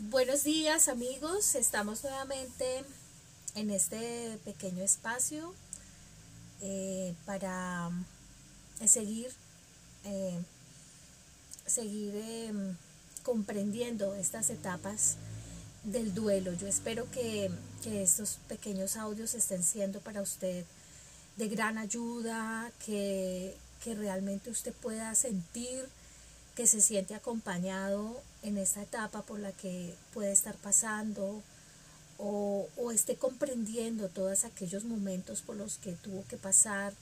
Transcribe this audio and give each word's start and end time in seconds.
Buenos 0.00 0.44
días 0.44 0.86
amigos, 0.86 1.56
estamos 1.56 2.04
nuevamente 2.04 2.84
en 3.56 3.70
este 3.70 4.38
pequeño 4.44 4.84
espacio 4.84 5.52
eh, 6.60 7.16
para 7.26 7.90
eh, 8.80 8.86
seguir, 8.86 9.32
eh, 10.04 10.38
seguir 11.66 12.14
comprendiendo 13.24 14.14
estas 14.14 14.50
etapas 14.50 15.16
del 15.82 16.14
duelo. 16.14 16.52
Yo 16.52 16.68
espero 16.68 17.10
que, 17.10 17.50
que, 17.82 18.00
estos 18.04 18.38
pequeños 18.46 18.94
audios 18.94 19.34
estén 19.34 19.64
siendo 19.64 19.98
para 19.98 20.22
usted 20.22 20.64
de 21.36 21.48
gran 21.48 21.76
ayuda, 21.76 22.70
que, 22.86 23.56
que 23.82 23.96
realmente 23.96 24.48
usted 24.48 24.72
pueda 24.74 25.12
sentir 25.16 25.88
que 26.54 26.68
se 26.68 26.80
siente 26.80 27.16
acompañado 27.16 28.22
en 28.42 28.58
esta 28.58 28.82
etapa 28.82 29.22
por 29.22 29.38
la 29.38 29.52
que 29.52 29.94
puede 30.12 30.32
estar 30.32 30.54
pasando 30.56 31.42
o, 32.18 32.68
esté 32.92 33.16
comprendiendo 33.16 34.08
todos 34.08 34.44
aquellos 34.44 34.84
momentos 34.84 35.42
por 35.42 35.56
los 35.56 35.76
que 35.76 35.92
tuvo 35.92 36.24
que 36.26 36.36
pasar 36.36 36.92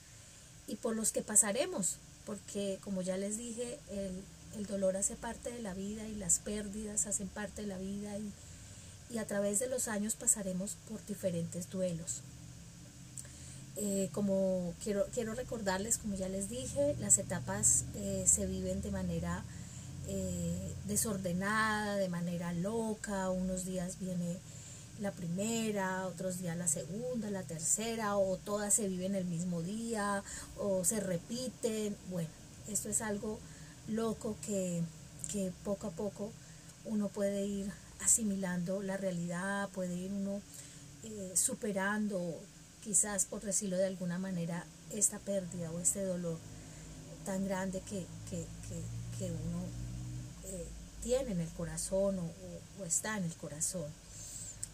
y 0.66 0.76
por 0.76 0.96
los 0.96 1.12
que 1.12 1.22
pasaremos, 1.22 1.96
porque 2.26 2.78
como 2.82 3.02
ya 3.02 3.16
les 3.16 3.38
dije, 3.38 3.78
el, 3.90 4.66
dolor 4.66 4.96
hace 4.96 5.16
parte 5.16 5.50
de 5.50 5.60
la 5.60 5.74
vida 5.74 6.06
y 6.08 6.14
las 6.14 6.38
pérdidas 6.38 7.06
hacen 7.06 7.28
parte 7.28 7.62
de 7.62 7.68
la 7.68 7.78
vida 7.78 8.18
y, 8.18 8.32
y 9.14 9.18
a 9.18 9.26
través 9.26 9.58
de 9.58 9.68
los 9.68 9.86
años 9.86 10.16
pasaremos 10.16 10.76
por 10.88 11.04
diferentes 11.06 11.70
duelos. 11.70 12.22
Eh, 13.76 14.08
como 14.12 14.72
quiero, 14.82 15.06
quiero 15.12 15.34
recordarles, 15.34 15.98
como 15.98 16.14
ya 16.14 16.28
les 16.28 16.48
dije, 16.48 16.96
las 16.98 17.18
etapas 17.18 17.84
eh, 17.94 18.24
se 18.26 18.46
viven 18.46 18.80
de 18.80 18.90
manera 18.90 19.44
eh, 20.08 20.74
desordenada, 20.86 21.96
de 21.96 22.08
manera 22.08 22.52
loca, 22.52 23.30
unos 23.30 23.64
días 23.64 23.98
viene 23.98 24.38
la 25.00 25.12
primera, 25.12 26.06
otros 26.06 26.38
días 26.38 26.56
la 26.56 26.68
segunda, 26.68 27.30
la 27.30 27.42
tercera, 27.42 28.16
o 28.16 28.36
todas 28.38 28.74
se 28.74 28.88
viven 28.88 29.14
el 29.14 29.26
mismo 29.26 29.62
día, 29.62 30.22
o 30.58 30.84
se 30.84 31.00
repiten. 31.00 31.96
Bueno, 32.08 32.30
esto 32.68 32.88
es 32.88 33.02
algo 33.02 33.38
loco 33.88 34.36
que, 34.44 34.82
que 35.30 35.52
poco 35.64 35.88
a 35.88 35.90
poco 35.90 36.32
uno 36.84 37.08
puede 37.08 37.46
ir 37.46 37.70
asimilando 38.00 38.82
la 38.82 38.96
realidad, 38.96 39.68
puede 39.70 39.94
ir 39.94 40.12
uno 40.12 40.40
superando 41.34 42.34
quizás 42.86 43.24
por 43.24 43.42
decirlo 43.42 43.76
de 43.76 43.86
alguna 43.86 44.16
manera, 44.16 44.64
esta 44.92 45.18
pérdida 45.18 45.72
o 45.72 45.80
este 45.80 46.04
dolor 46.04 46.38
tan 47.24 47.44
grande 47.44 47.80
que, 47.80 48.06
uno 49.20 49.85
eh, 50.46 50.66
tiene 51.02 51.32
en 51.32 51.40
el 51.40 51.48
corazón 51.50 52.18
o, 52.18 52.84
está 52.84 53.16
en 53.16 53.24
el 53.24 53.34
corazón. 53.36 53.86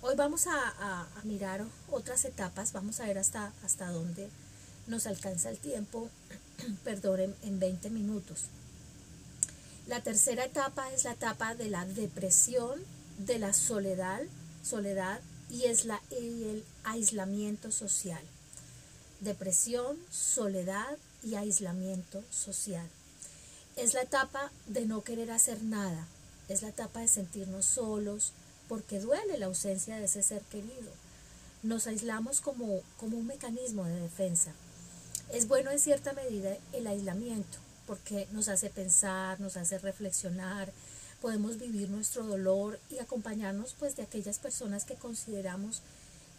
Hoy 0.01 0.15
vamos 0.17 0.47
a, 0.47 1.06
mirar 1.25 1.65
otras 1.91 2.25
etapas, 2.25 2.73
vamos 2.73 3.01
a 3.01 3.06
ver 3.06 3.19
hasta, 3.19 3.53
hasta 3.65 3.91
dónde 3.91 4.28
nos 4.87 5.06
alcanza 5.06 5.50
el 5.50 5.59
tiempo, 5.59 6.09
perdón, 6.84 7.20
en, 7.20 7.37
en 7.43 7.61
20 7.61 7.91
minutos. 7.91 8.47
La 9.87 10.03
tercera 10.03 10.45
etapa 10.45 10.93
es 10.93 11.05
la 11.05 11.12
etapa 11.12 11.55
de 11.55 11.69
la 11.69 11.84
depresión, 11.84 12.81
de 13.19 13.39
la 13.39 13.53
soledad, 13.53 14.20
soledad 14.62 15.20
y 15.50 15.65
es 15.65 15.84
la, 15.84 16.00
el 16.11 16.65
aislamiento 16.84 17.70
social. 17.70 18.23
Depresión, 19.20 19.98
soledad 20.11 20.97
y 21.23 21.34
aislamiento 21.34 22.25
social. 22.31 22.89
Es 23.83 23.94
la 23.94 24.02
etapa 24.02 24.52
de 24.69 24.86
no 24.86 25.02
querer 25.02 25.33
hacer 25.33 25.61
nada, 25.64 26.06
es 26.48 26.62
la 26.62 26.69
etapa 26.69 27.00
de 27.00 27.08
sentirnos 27.08 27.64
solos, 27.64 28.33
porque 28.69 29.00
duele 29.00 29.38
la 29.38 29.47
ausencia 29.47 29.97
de 29.97 30.05
ese 30.05 30.22
ser 30.22 30.41
querido. 30.42 30.92
Nos 31.64 31.88
aislamos 31.88 32.41
como, 32.41 32.80
como 32.97 33.19
un 33.19 33.27
mecanismo 33.27 33.84
de 33.84 33.98
defensa. 33.98 34.53
Es 35.32 35.48
bueno 35.48 35.72
en 35.72 35.81
cierta 35.81 36.12
medida 36.12 36.56
el 36.72 36.87
aislamiento, 36.87 37.59
porque 37.88 38.28
nos 38.31 38.47
hace 38.47 38.70
pensar, 38.70 39.41
nos 39.41 39.56
hace 39.56 39.78
reflexionar, 39.78 40.72
podemos 41.20 41.59
vivir 41.59 41.91
nuestro 41.91 42.25
dolor 42.25 42.78
y 42.88 43.00
acompañarnos 43.00 43.75
pues 43.76 43.97
de 43.97 44.04
aquellas 44.04 44.38
personas 44.38 44.84
que 44.84 44.94
consideramos 44.94 45.82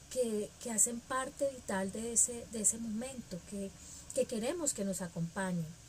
que, 0.09 0.49
hacen 0.73 1.01
parte 1.01 1.49
vital 1.49 1.91
de 1.91 2.13
ese, 2.13 2.45
de 2.53 2.61
ese 2.61 2.77
momento, 2.77 3.37
que, 3.49 3.69
que 4.15 4.23
queremos 4.23 4.73
que 4.73 4.85
nos 4.85 5.01
acompañen. 5.01 5.82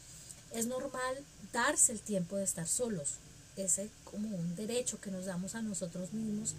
Es 0.54 0.66
normal 0.66 1.16
darse 1.53 1.92
el 1.92 2.00
tiempo 2.00 2.37
de 2.37 2.44
estar 2.44 2.66
solos, 2.66 3.19
es 3.56 3.81
como 4.04 4.37
un 4.37 4.56
derecho 4.56 5.00
que 5.00 5.10
nos 5.10 5.26
damos 5.26 5.54
a 5.54 5.62
nosotros 5.62 6.12
mismos 6.12 6.54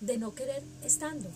de 0.00 0.18
no 0.18 0.34
querer 0.34 0.62
estando, 0.82 1.28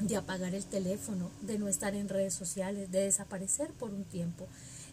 de 0.00 0.16
apagar 0.16 0.54
el 0.54 0.64
teléfono, 0.64 1.30
de 1.40 1.58
no 1.58 1.68
estar 1.68 1.94
en 1.94 2.08
redes 2.08 2.34
sociales, 2.34 2.90
de 2.90 3.04
desaparecer 3.04 3.70
por 3.72 3.92
un 3.92 4.04
tiempo. 4.04 4.46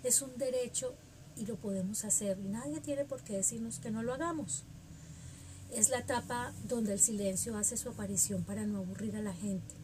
Es 0.04 0.22
un 0.22 0.36
derecho 0.38 0.94
y 1.36 1.46
lo 1.46 1.56
podemos 1.56 2.06
hacer. 2.06 2.40
Y 2.40 2.48
nadie 2.48 2.80
tiene 2.80 3.06
por 3.06 3.22
qué 3.24 3.38
decirnos 3.38 3.80
que 3.80 3.92
no 3.92 4.04
lo 4.04 4.14
hagamos. 4.14 4.64
Es 5.72 5.90
la 5.90 6.00
etapa 6.00 6.54
donde 6.68 6.94
el 6.94 7.00
silencio 7.00 7.58
hace 7.58 7.78
su 7.78 7.90
aparición 7.90 8.44
para 8.44 8.66
no 8.66 8.80
aburrir 8.80 9.16
a 9.16 9.22
la 9.22 9.34
gente. 9.34 9.76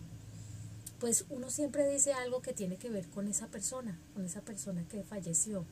Pues 0.99 1.25
uno 1.29 1.49
siempre 1.49 1.87
dice 1.89 2.13
algo 2.13 2.41
que 2.41 2.53
tiene 2.53 2.77
que 2.77 2.89
ver 2.89 3.07
con 3.09 3.27
esa 3.27 3.47
persona, 3.47 3.99
con 4.13 4.25
esa 4.25 4.41
persona 4.41 4.83
que 4.87 5.03
falleció. 5.03 5.65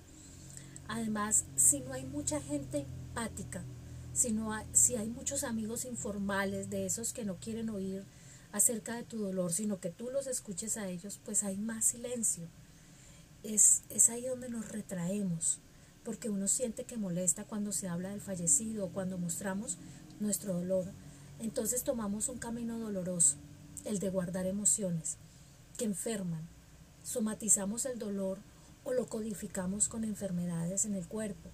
Además, 0.94 1.46
si 1.56 1.80
no 1.80 1.92
hay 1.94 2.06
mucha 2.06 2.40
gente 2.40 2.82
empática, 2.82 3.64
si, 4.14 4.32
no 4.32 4.54
hay, 4.54 4.64
si 4.74 4.96
hay 4.96 5.10
muchos 5.10 5.44
amigos 5.44 5.86
informales 5.86 6.70
de 6.70 6.86
esos 6.86 7.14
que 7.14 7.26
no 7.26 7.38
quieren 7.38 7.72
oír 7.72 8.04
acerca 8.52 8.94
de 8.94 9.02
tu 9.02 9.18
dolor, 9.18 9.52
sino 9.52 9.80
que 9.80 9.90
tú 9.90 10.12
los 10.12 10.28
escuches 10.28 10.78
a 10.78 10.88
ellos, 10.88 11.20
pues 11.26 11.44
hay 11.44 11.58
más 11.58 11.84
silencio. 11.84 12.48
Es, 13.42 13.82
es 13.90 14.12
ahí 14.12 14.28
donde 14.28 14.50
nos 14.50 14.70
retraemos, 14.70 15.62
porque 16.04 16.30
uno 16.30 16.48
siente 16.48 16.84
que 16.84 16.98
molesta 16.98 17.44
cuando 17.44 17.72
se 17.72 17.88
habla 17.88 18.10
del 18.10 18.22
fallecido 18.22 18.86
o 18.86 18.90
cuando 18.90 19.18
mostramos 19.18 19.80
nuestro 20.20 20.54
dolor. 20.54 20.92
Entonces 21.40 21.84
tomamos 21.84 22.30
un 22.30 22.38
camino 22.38 22.78
doloroso, 22.78 23.38
el 23.84 23.98
de 23.98 24.12
guardar 24.12 24.46
emociones, 24.46 25.18
que 25.76 25.86
enferman. 25.86 26.48
Somatizamos 27.02 27.88
el 27.88 27.98
dolor 27.98 28.38
o 28.84 28.94
lo 28.94 29.08
codificamos 29.08 29.88
con 29.88 30.04
enfermedades 30.04 30.86
en 30.86 30.96
el 30.96 31.08
cuerpo. 31.08 31.50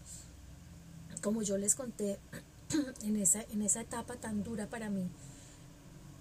Como 1.22 1.42
yo 1.42 1.58
les 1.58 1.76
conté 1.76 2.20
en 3.04 3.16
esa, 3.16 3.42
en 3.44 3.62
esa 3.62 3.82
etapa 3.82 4.16
tan 4.16 4.44
dura 4.44 4.68
para 4.68 4.90
mí, 4.90 5.10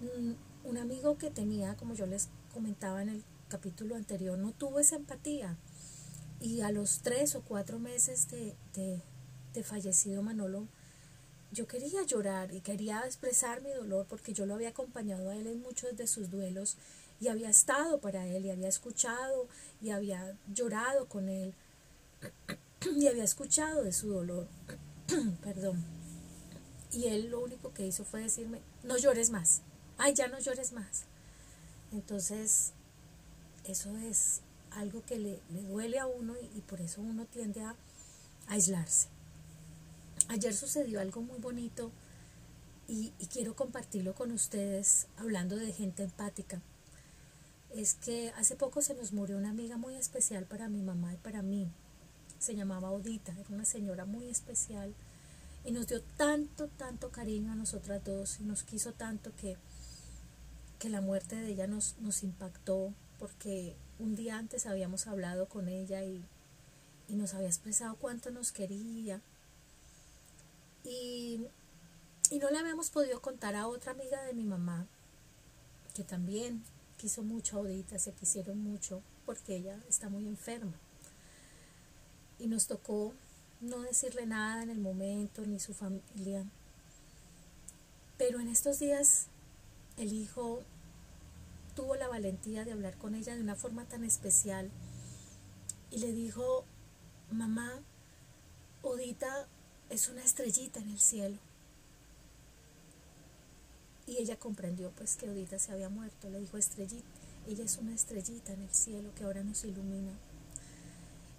mm, 0.01 0.67
un 0.67 0.77
amigo 0.77 1.17
que 1.17 1.31
tenía, 1.31 1.75
como 1.75 1.93
yo 1.93 2.05
les 2.05 2.29
comentaba 2.53 3.01
en 3.01 3.09
el 3.09 3.23
capítulo 3.47 3.95
anterior, 3.95 4.37
no 4.37 4.51
tuvo 4.51 4.79
esa 4.79 4.95
empatía 4.95 5.57
y 6.39 6.61
a 6.61 6.71
los 6.71 6.99
tres 6.99 7.35
o 7.35 7.41
cuatro 7.41 7.79
meses 7.79 8.29
de, 8.29 8.55
de, 8.73 9.63
fallecido 9.63 10.23
Manolo, 10.23 10.67
yo 11.51 11.67
quería 11.67 12.03
llorar 12.03 12.53
y 12.53 12.61
quería 12.61 13.01
expresar 13.01 13.61
mi 13.61 13.71
dolor 13.71 14.05
porque 14.07 14.33
yo 14.33 14.45
lo 14.45 14.53
había 14.53 14.69
acompañado 14.69 15.31
a 15.31 15.35
él 15.35 15.47
en 15.47 15.61
muchos 15.61 15.97
de 15.97 16.07
sus 16.07 16.29
duelos 16.29 16.77
y 17.19 17.27
había 17.27 17.49
estado 17.49 17.99
para 17.99 18.25
él 18.25 18.45
y 18.45 18.51
había 18.51 18.67
escuchado 18.67 19.47
y 19.81 19.89
había 19.89 20.37
llorado 20.47 21.07
con 21.07 21.29
él 21.29 21.53
y 22.95 23.07
había 23.07 23.23
escuchado 23.23 23.83
de 23.83 23.91
su 23.91 24.09
dolor. 24.09 24.47
Perdón. 25.43 25.83
Y 26.91 27.07
él 27.07 27.29
lo 27.29 27.41
único 27.41 27.73
que 27.73 27.85
hizo 27.85 28.03
fue 28.03 28.21
decirme, 28.21 28.61
no 28.83 28.97
llores 28.97 29.29
más. 29.29 29.61
Ay, 29.97 30.13
ya 30.13 30.27
no 30.27 30.39
llores 30.39 30.71
más. 30.71 31.03
Entonces, 31.91 32.73
eso 33.65 33.95
es 33.97 34.41
algo 34.71 35.03
que 35.05 35.17
le, 35.17 35.39
duele 35.49 35.99
a 35.99 36.05
uno 36.05 36.35
y, 36.55 36.61
por 36.61 36.81
eso 36.81 37.01
uno 37.01 37.25
tiende 37.25 37.61
a, 37.61 37.75
aislarse. 38.47 39.07
Ayer 40.27 40.55
sucedió 40.55 40.99
algo 40.99 41.21
muy 41.21 41.39
bonito 41.39 41.91
y, 42.87 43.11
quiero 43.31 43.55
compartirlo 43.55 44.15
con 44.15 44.31
ustedes 44.31 45.07
hablando 45.17 45.55
de 45.55 45.71
gente 45.71 46.03
empática. 46.03 46.61
Es 47.75 47.93
que 47.93 48.31
hace 48.35 48.55
poco 48.55 48.81
se 48.81 48.95
nos 48.95 49.13
murió 49.13 49.37
una 49.37 49.51
amiga 49.51 49.77
muy 49.77 49.95
especial 49.95 50.45
para 50.45 50.69
mi 50.69 50.81
mamá 50.81 51.13
y 51.13 51.17
para 51.17 51.41
mí. 51.41 51.71
Se 52.39 52.55
llamaba 52.55 52.91
Odita, 52.91 53.33
era 53.33 53.49
una 53.49 53.65
señora 53.65 54.05
muy 54.05 54.29
especial 54.29 54.93
y 55.65 55.71
nos 55.71 55.87
dio 55.87 56.01
tanto, 56.01 56.67
tanto 56.67 57.11
cariño 57.11 57.51
a 57.51 57.55
nosotras 57.55 58.03
dos 58.03 58.39
y 58.39 58.43
nos 58.43 58.63
quiso 58.63 58.93
tanto 58.93 59.35
que, 59.35 59.57
que 60.79 60.89
la 60.89 61.01
muerte 61.01 61.35
de 61.35 61.49
ella 61.49 61.67
nos, 61.67 61.97
nos 61.99 62.23
impactó 62.23 62.93
porque 63.19 63.75
un 63.99 64.15
día 64.15 64.37
antes 64.37 64.65
habíamos 64.65 65.05
hablado 65.07 65.47
con 65.47 65.67
ella 65.67 66.03
y, 66.03 66.25
nos 67.09 67.33
había 67.33 67.47
expresado 67.47 67.95
cuánto 67.95 68.31
nos 68.31 68.51
quería. 68.51 69.21
Y, 70.83 71.45
no 72.39 72.49
le 72.49 72.59
habíamos 72.59 72.89
podido 72.91 73.19
contar 73.21 73.55
a 73.55 73.67
otra 73.67 73.91
amiga 73.91 74.23
de 74.23 74.33
mi 74.33 74.45
mamá, 74.45 74.87
que 75.95 76.03
también 76.03 76.63
quiso 76.99 77.23
mucho 77.23 77.57
ahorita, 77.57 77.97
se 77.97 78.11
quisieron 78.11 78.61
mucho, 78.61 79.01
porque 79.25 79.55
ella 79.55 79.79
está 79.87 80.09
muy 80.09 80.27
enferma. 80.27 80.73
Y 82.37 82.47
nos 82.47 82.67
tocó 82.67 83.13
no 83.61 83.79
decirle 83.79 84.25
nada 84.25 84.63
en 84.63 84.69
el 84.69 84.79
momento, 84.79 85.45
ni 85.45 85.59
su 85.59 85.73
familia. 85.73 86.45
Pero 88.17 88.41
en 88.41 88.49
estos 88.49 88.79
días 88.79 89.27
el 89.97 90.11
hijo 90.11 90.61
tuvo 91.73 91.95
la 91.95 92.09
valentía 92.09 92.65
de 92.65 92.73
hablar 92.73 92.97
con 92.97 93.15
ella 93.15 93.35
de 93.35 93.41
una 93.41 93.55
forma 93.55 93.85
tan 93.85 94.03
especial 94.03 94.69
y 95.91 95.99
le 95.99 96.11
dijo, 96.11 96.65
mamá, 97.31 97.81
Odita 98.81 99.47
es 99.89 100.09
una 100.09 100.21
estrellita 100.21 100.81
en 100.81 100.89
el 100.89 100.99
cielo. 100.99 101.37
Y 104.09 104.17
ella 104.17 104.39
comprendió 104.39 104.89
pues 104.97 105.15
que 105.15 105.29
Odita 105.29 105.59
se 105.59 105.71
había 105.71 105.87
muerto, 105.87 106.31
le 106.31 106.39
dijo 106.39 106.57
estrellita, 106.57 107.07
ella 107.47 107.63
es 107.63 107.77
una 107.77 107.93
estrellita 107.93 108.51
en 108.53 108.63
el 108.63 108.73
cielo 108.73 109.13
que 109.13 109.23
ahora 109.23 109.43
nos 109.43 109.63
ilumina. 109.65 110.13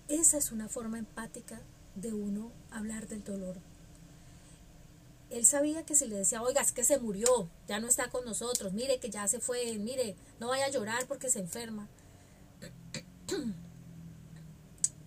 Esa 0.07 0.39
es 0.39 0.53
una 0.53 0.69
forma 0.69 0.97
empática 0.97 1.61
de 1.97 2.13
uno 2.13 2.53
hablar 2.71 3.09
del 3.09 3.25
dolor. 3.25 3.57
Él 5.31 5.45
sabía 5.47 5.85
que 5.85 5.97
si 5.97 6.07
le 6.07 6.17
decía, 6.17 6.43
oiga, 6.43 6.61
es 6.61 6.71
que 6.71 6.85
se 6.85 7.01
murió, 7.01 7.49
ya 7.67 7.81
no 7.81 7.89
está 7.89 8.09
con 8.09 8.25
nosotros, 8.25 8.73
mire 8.73 9.01
que 9.01 9.11
ya 9.11 9.27
se 9.27 9.41
fue, 9.41 9.77
mire, 9.79 10.15
no 10.39 10.47
vaya 10.47 10.67
a 10.67 10.71
llorar 10.71 11.07
porque 11.09 11.29
se 11.29 11.41
enferma. 11.41 11.89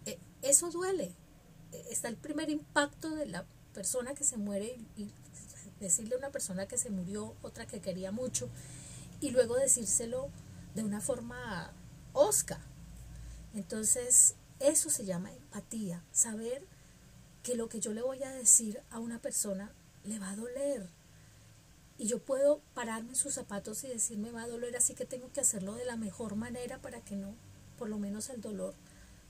E, 0.06 0.20
eso 0.42 0.70
duele. 0.70 1.14
E, 1.72 1.86
está 1.92 2.10
el 2.10 2.18
primer 2.18 2.50
impacto 2.50 3.10
de 3.16 3.26
la 3.26 3.46
persona 3.74 4.16
que 4.16 4.26
se 4.26 4.36
muere 4.36 4.78
y, 4.98 5.08
decirle 5.84 6.16
a 6.16 6.18
una 6.18 6.32
persona 6.32 6.68
que 6.68 6.78
se 6.78 6.90
murió, 6.90 7.36
otra 7.42 7.68
que 7.68 7.82
quería 7.82 8.12
mucho, 8.12 8.50
y 9.22 9.32
luego 9.32 9.56
decírselo 9.56 10.30
de 10.76 10.84
una 10.84 11.02
forma 11.02 11.72
osca. 12.14 12.60
Entonces, 13.54 14.36
eso 14.60 14.90
se 14.90 15.06
llama 15.06 15.32
empatía, 15.32 16.04
saber 16.12 16.66
que 17.44 17.56
lo 17.56 17.70
que 17.70 17.80
yo 17.80 17.94
le 17.94 18.02
voy 18.02 18.24
a 18.24 18.32
decir 18.32 18.82
a 18.90 19.00
una 19.00 19.20
persona 19.20 19.72
le 20.04 20.20
va 20.20 20.32
a 20.32 20.36
doler. 20.36 20.90
Y 21.98 22.08
yo 22.08 22.20
puedo 22.20 22.62
pararme 22.74 23.10
en 23.10 23.16
sus 23.16 23.36
zapatos 23.36 23.84
y 23.84 23.88
decirme 23.88 24.32
va 24.32 24.44
a 24.44 24.48
doler, 24.48 24.76
así 24.76 24.96
que 24.96 25.06
tengo 25.06 25.32
que 25.32 25.42
hacerlo 25.42 25.76
de 25.76 25.86
la 25.86 25.96
mejor 25.96 26.36
manera 26.36 26.80
para 26.80 27.02
que 27.02 27.16
no, 27.16 27.36
por 27.78 27.90
lo 27.90 28.00
menos 28.00 28.30
el 28.30 28.42
dolor 28.42 28.74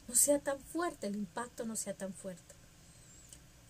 no 0.08 0.16
sea 0.16 0.40
tan 0.40 0.60
fuerte, 0.60 1.08
el 1.08 1.16
impacto 1.16 1.66
no 1.66 1.76
sea 1.76 1.94
tan 1.94 2.14
fuerte. 2.14 2.56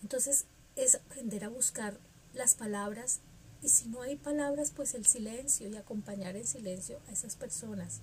Entonces 0.02 0.46
es 0.76 0.96
aprender 0.96 1.44
a 1.44 1.48
buscar 1.48 1.98
las 2.34 2.54
palabras 2.54 3.20
y 3.62 3.70
si 3.70 3.88
no 3.88 4.02
hay 4.02 4.16
palabras, 4.16 4.72
pues 4.74 4.94
el 4.94 5.06
silencio 5.06 5.68
y 5.68 5.76
acompañar 5.76 6.36
en 6.36 6.46
silencio 6.46 7.00
a 7.08 7.12
esas 7.12 7.34
personas. 7.34 8.00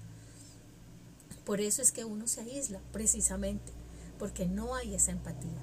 Por 1.45 1.61
eso 1.61 1.81
es 1.81 1.91
que 1.91 2.03
uno 2.03 2.27
se 2.27 2.41
aísla, 2.41 2.79
precisamente, 2.91 3.71
porque 4.17 4.47
no 4.47 4.75
hay 4.75 4.95
esa 4.95 5.11
empatía. 5.11 5.61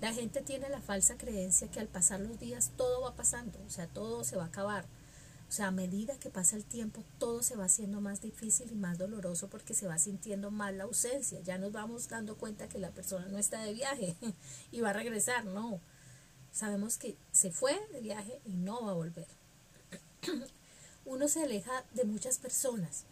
La 0.00 0.12
gente 0.12 0.42
tiene 0.42 0.68
la 0.68 0.80
falsa 0.80 1.16
creencia 1.16 1.70
que 1.70 1.80
al 1.80 1.88
pasar 1.88 2.20
los 2.20 2.40
días 2.40 2.72
todo 2.76 3.02
va 3.02 3.14
pasando, 3.14 3.58
o 3.66 3.70
sea, 3.70 3.86
todo 3.86 4.24
se 4.24 4.36
va 4.36 4.44
a 4.44 4.48
acabar. 4.48 4.84
O 5.48 5.52
sea, 5.52 5.68
a 5.68 5.70
medida 5.70 6.18
que 6.18 6.30
pasa 6.30 6.56
el 6.56 6.64
tiempo, 6.64 7.04
todo 7.18 7.42
se 7.44 7.54
va 7.54 7.66
haciendo 7.66 8.00
más 8.00 8.20
difícil 8.20 8.72
y 8.72 8.74
más 8.74 8.98
doloroso 8.98 9.48
porque 9.48 9.74
se 9.74 9.86
va 9.86 9.98
sintiendo 9.98 10.50
más 10.50 10.74
la 10.74 10.84
ausencia. 10.84 11.40
Ya 11.42 11.58
nos 11.58 11.70
vamos 11.70 12.08
dando 12.08 12.36
cuenta 12.36 12.68
que 12.68 12.78
la 12.78 12.90
persona 12.90 13.28
no 13.28 13.38
está 13.38 13.62
de 13.62 13.74
viaje 13.74 14.16
y 14.72 14.80
va 14.80 14.90
a 14.90 14.94
regresar, 14.94 15.44
no. 15.44 15.80
Sabemos 16.54 16.98
que 16.98 17.16
se 17.32 17.50
fue 17.50 17.76
de 17.92 18.00
viaje 18.00 18.40
y 18.46 18.52
no 18.52 18.84
va 18.84 18.92
a 18.92 18.94
volver. 18.94 19.26
Uno 21.04 21.26
se 21.26 21.42
aleja 21.42 21.84
de 21.94 22.04
muchas 22.04 22.38
personas. 22.38 23.02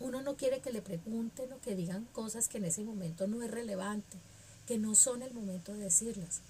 Uno 0.00 0.20
no 0.20 0.36
quiere 0.36 0.60
que 0.60 0.72
le 0.72 0.82
pregunten 0.82 1.52
o 1.52 1.60
que 1.60 1.76
digan 1.76 2.06
cosas 2.06 2.48
que 2.48 2.58
en 2.58 2.64
ese 2.64 2.82
momento 2.82 3.28
no 3.28 3.40
es 3.44 3.50
relevante, 3.52 4.18
que 4.66 4.78
no 4.78 4.96
son 4.96 5.22
el 5.22 5.32
momento 5.32 5.74
de 5.74 5.84
decirlas. 5.84 6.40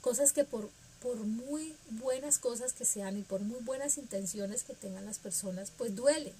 Cosas 0.00 0.32
que 0.32 0.44
por, 0.44 0.70
por 1.02 1.18
muy 1.18 1.76
buenas 1.90 2.38
cosas 2.38 2.72
que 2.72 2.86
sean 2.86 3.18
y 3.18 3.22
por 3.22 3.42
muy 3.42 3.60
buenas 3.60 3.98
intenciones 3.98 4.64
que 4.64 4.72
tengan 4.72 5.04
las 5.04 5.18
personas, 5.18 5.70
pues 5.76 5.94
duelen. 5.94 6.32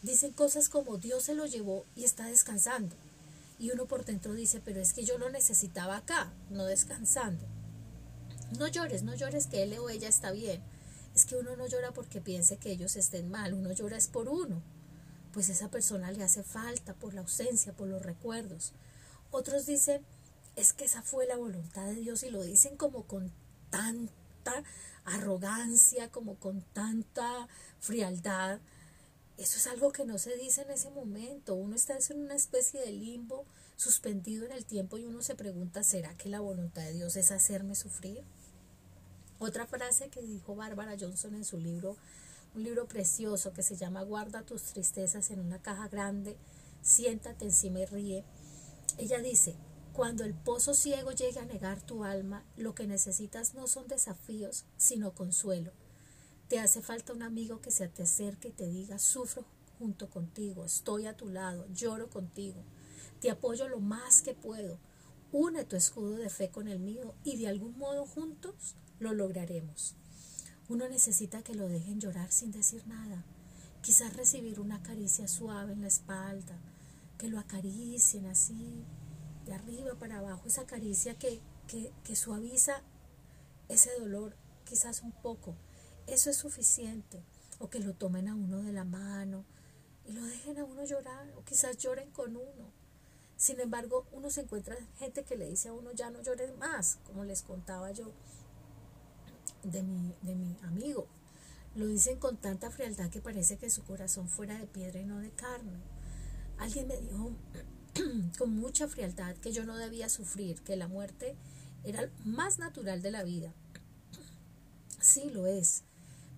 Dicen 0.00 0.32
cosas 0.32 0.70
como 0.70 0.96
Dios 0.96 1.24
se 1.24 1.34
lo 1.34 1.44
llevó 1.44 1.84
y 1.94 2.04
está 2.04 2.24
descansando. 2.24 2.96
Y 3.58 3.70
uno 3.70 3.84
por 3.84 4.06
dentro 4.06 4.32
dice, 4.32 4.62
pero 4.64 4.80
es 4.80 4.94
que 4.94 5.04
yo 5.04 5.18
lo 5.18 5.28
necesitaba 5.28 5.98
acá, 5.98 6.32
no 6.48 6.64
descansando. 6.64 7.44
No 8.58 8.68
llores, 8.68 9.02
no 9.02 9.14
llores 9.14 9.46
que 9.46 9.62
él 9.62 9.78
o 9.78 9.88
ella 9.88 10.08
está 10.08 10.30
bien. 10.30 10.62
Es 11.14 11.24
que 11.24 11.36
uno 11.36 11.56
no 11.56 11.66
llora 11.66 11.92
porque 11.92 12.20
piense 12.20 12.56
que 12.56 12.70
ellos 12.70 12.96
estén 12.96 13.30
mal, 13.30 13.54
uno 13.54 13.72
llora 13.72 13.96
es 13.96 14.08
por 14.08 14.28
uno. 14.28 14.62
Pues 15.32 15.48
esa 15.48 15.68
persona 15.68 16.12
le 16.12 16.22
hace 16.22 16.42
falta 16.42 16.94
por 16.94 17.14
la 17.14 17.20
ausencia, 17.20 17.72
por 17.72 17.88
los 17.88 18.02
recuerdos. 18.02 18.72
Otros 19.30 19.66
dicen, 19.66 20.02
es 20.56 20.72
que 20.72 20.84
esa 20.84 21.02
fue 21.02 21.26
la 21.26 21.36
voluntad 21.36 21.86
de 21.86 21.96
Dios 21.96 22.22
y 22.22 22.30
lo 22.30 22.42
dicen 22.42 22.76
como 22.76 23.04
con 23.04 23.32
tanta 23.70 24.62
arrogancia, 25.04 26.10
como 26.10 26.36
con 26.36 26.62
tanta 26.72 27.48
frialdad. 27.80 28.60
Eso 29.36 29.58
es 29.58 29.66
algo 29.66 29.92
que 29.92 30.04
no 30.04 30.18
se 30.18 30.36
dice 30.36 30.62
en 30.62 30.70
ese 30.70 30.90
momento. 30.90 31.54
Uno 31.54 31.74
está 31.74 31.98
en 32.10 32.20
una 32.20 32.34
especie 32.34 32.80
de 32.80 32.92
limbo 32.92 33.44
suspendido 33.76 34.44
en 34.44 34.52
el 34.52 34.64
tiempo 34.64 34.98
y 34.98 35.04
uno 35.04 35.22
se 35.22 35.34
pregunta, 35.34 35.82
¿será 35.82 36.16
que 36.16 36.28
la 36.28 36.40
voluntad 36.40 36.82
de 36.82 36.92
Dios 36.92 37.16
es 37.16 37.30
hacerme 37.30 37.74
sufrir? 37.74 38.22
Otra 39.38 39.66
frase 39.66 40.08
que 40.08 40.22
dijo 40.22 40.54
Bárbara 40.54 40.96
Johnson 40.98 41.34
en 41.34 41.44
su 41.44 41.58
libro, 41.58 41.96
un 42.54 42.62
libro 42.62 42.86
precioso 42.86 43.52
que 43.52 43.62
se 43.62 43.76
llama 43.76 44.02
Guarda 44.02 44.42
tus 44.42 44.62
tristezas 44.62 45.30
en 45.30 45.40
una 45.40 45.60
caja 45.60 45.88
grande, 45.88 46.36
siéntate 46.82 47.46
encima 47.46 47.80
y 47.80 47.86
ríe. 47.86 48.24
Ella 48.96 49.18
dice, 49.18 49.56
cuando 49.92 50.24
el 50.24 50.34
pozo 50.34 50.74
ciego 50.74 51.10
llegue 51.10 51.40
a 51.40 51.44
negar 51.44 51.80
tu 51.80 52.04
alma, 52.04 52.44
lo 52.56 52.74
que 52.74 52.86
necesitas 52.86 53.54
no 53.54 53.66
son 53.66 53.88
desafíos, 53.88 54.64
sino 54.76 55.14
consuelo. 55.14 55.72
Te 56.48 56.60
hace 56.60 56.80
falta 56.80 57.12
un 57.12 57.22
amigo 57.22 57.60
que 57.60 57.70
se 57.70 57.88
te 57.88 58.04
acerque 58.04 58.48
y 58.48 58.52
te 58.52 58.66
diga, 58.68 58.98
sufro 58.98 59.44
junto 59.78 60.08
contigo, 60.08 60.64
estoy 60.64 61.06
a 61.06 61.16
tu 61.16 61.28
lado, 61.28 61.66
lloro 61.72 62.08
contigo, 62.08 62.62
te 63.24 63.30
apoyo 63.30 63.70
lo 63.70 63.80
más 63.80 64.20
que 64.20 64.34
puedo. 64.34 64.78
Une 65.32 65.64
tu 65.64 65.76
escudo 65.76 66.16
de 66.16 66.28
fe 66.28 66.50
con 66.50 66.68
el 66.68 66.78
mío 66.78 67.14
y 67.24 67.38
de 67.38 67.48
algún 67.48 67.78
modo 67.78 68.04
juntos 68.04 68.76
lo 68.98 69.14
lograremos. 69.14 69.94
Uno 70.68 70.90
necesita 70.90 71.42
que 71.42 71.54
lo 71.54 71.66
dejen 71.66 72.00
llorar 72.00 72.30
sin 72.30 72.52
decir 72.52 72.86
nada. 72.86 73.24
Quizás 73.80 74.14
recibir 74.14 74.60
una 74.60 74.82
caricia 74.82 75.26
suave 75.26 75.72
en 75.72 75.80
la 75.80 75.88
espalda, 75.88 76.58
que 77.16 77.28
lo 77.28 77.38
acaricien 77.38 78.26
así, 78.26 78.84
de 79.46 79.54
arriba 79.54 79.94
para 79.94 80.18
abajo, 80.18 80.46
esa 80.46 80.66
caricia 80.66 81.14
que, 81.14 81.40
que, 81.66 81.94
que 82.04 82.16
suaviza 82.16 82.82
ese 83.70 83.88
dolor, 83.98 84.36
quizás 84.66 85.00
un 85.00 85.12
poco. 85.12 85.56
Eso 86.06 86.28
es 86.28 86.36
suficiente. 86.36 87.24
O 87.58 87.70
que 87.70 87.80
lo 87.80 87.94
tomen 87.94 88.28
a 88.28 88.34
uno 88.34 88.60
de 88.60 88.72
la 88.72 88.84
mano 88.84 89.46
y 90.04 90.12
lo 90.12 90.22
dejen 90.24 90.58
a 90.58 90.64
uno 90.64 90.84
llorar, 90.84 91.32
o 91.38 91.44
quizás 91.44 91.78
lloren 91.78 92.10
con 92.10 92.36
uno. 92.36 92.83
Sin 93.36 93.60
embargo, 93.60 94.06
uno 94.12 94.30
se 94.30 94.42
encuentra 94.42 94.76
gente 94.98 95.24
que 95.24 95.36
le 95.36 95.48
dice 95.48 95.68
a 95.68 95.72
uno, 95.72 95.92
ya 95.92 96.10
no 96.10 96.22
llores 96.22 96.56
más, 96.56 96.98
como 97.04 97.24
les 97.24 97.42
contaba 97.42 97.90
yo 97.90 98.12
de 99.62 99.82
mi, 99.82 100.14
de 100.22 100.34
mi 100.34 100.56
amigo. 100.62 101.06
Lo 101.74 101.86
dicen 101.86 102.18
con 102.18 102.36
tanta 102.36 102.70
frialdad 102.70 103.10
que 103.10 103.20
parece 103.20 103.56
que 103.56 103.70
su 103.70 103.82
corazón 103.82 104.28
fuera 104.28 104.58
de 104.58 104.66
piedra 104.66 105.00
y 105.00 105.04
no 105.04 105.18
de 105.18 105.30
carne. 105.30 105.80
Alguien 106.58 106.86
me 106.86 106.96
dijo 106.96 107.32
con 108.38 108.56
mucha 108.56 108.86
frialdad 108.86 109.36
que 109.36 109.52
yo 109.52 109.64
no 109.64 109.76
debía 109.76 110.08
sufrir, 110.08 110.62
que 110.62 110.76
la 110.76 110.86
muerte 110.86 111.36
era 111.82 112.08
más 112.24 112.58
natural 112.58 113.02
de 113.02 113.10
la 113.10 113.24
vida. 113.24 113.52
Sí 115.00 115.28
lo 115.28 115.46
es, 115.46 115.82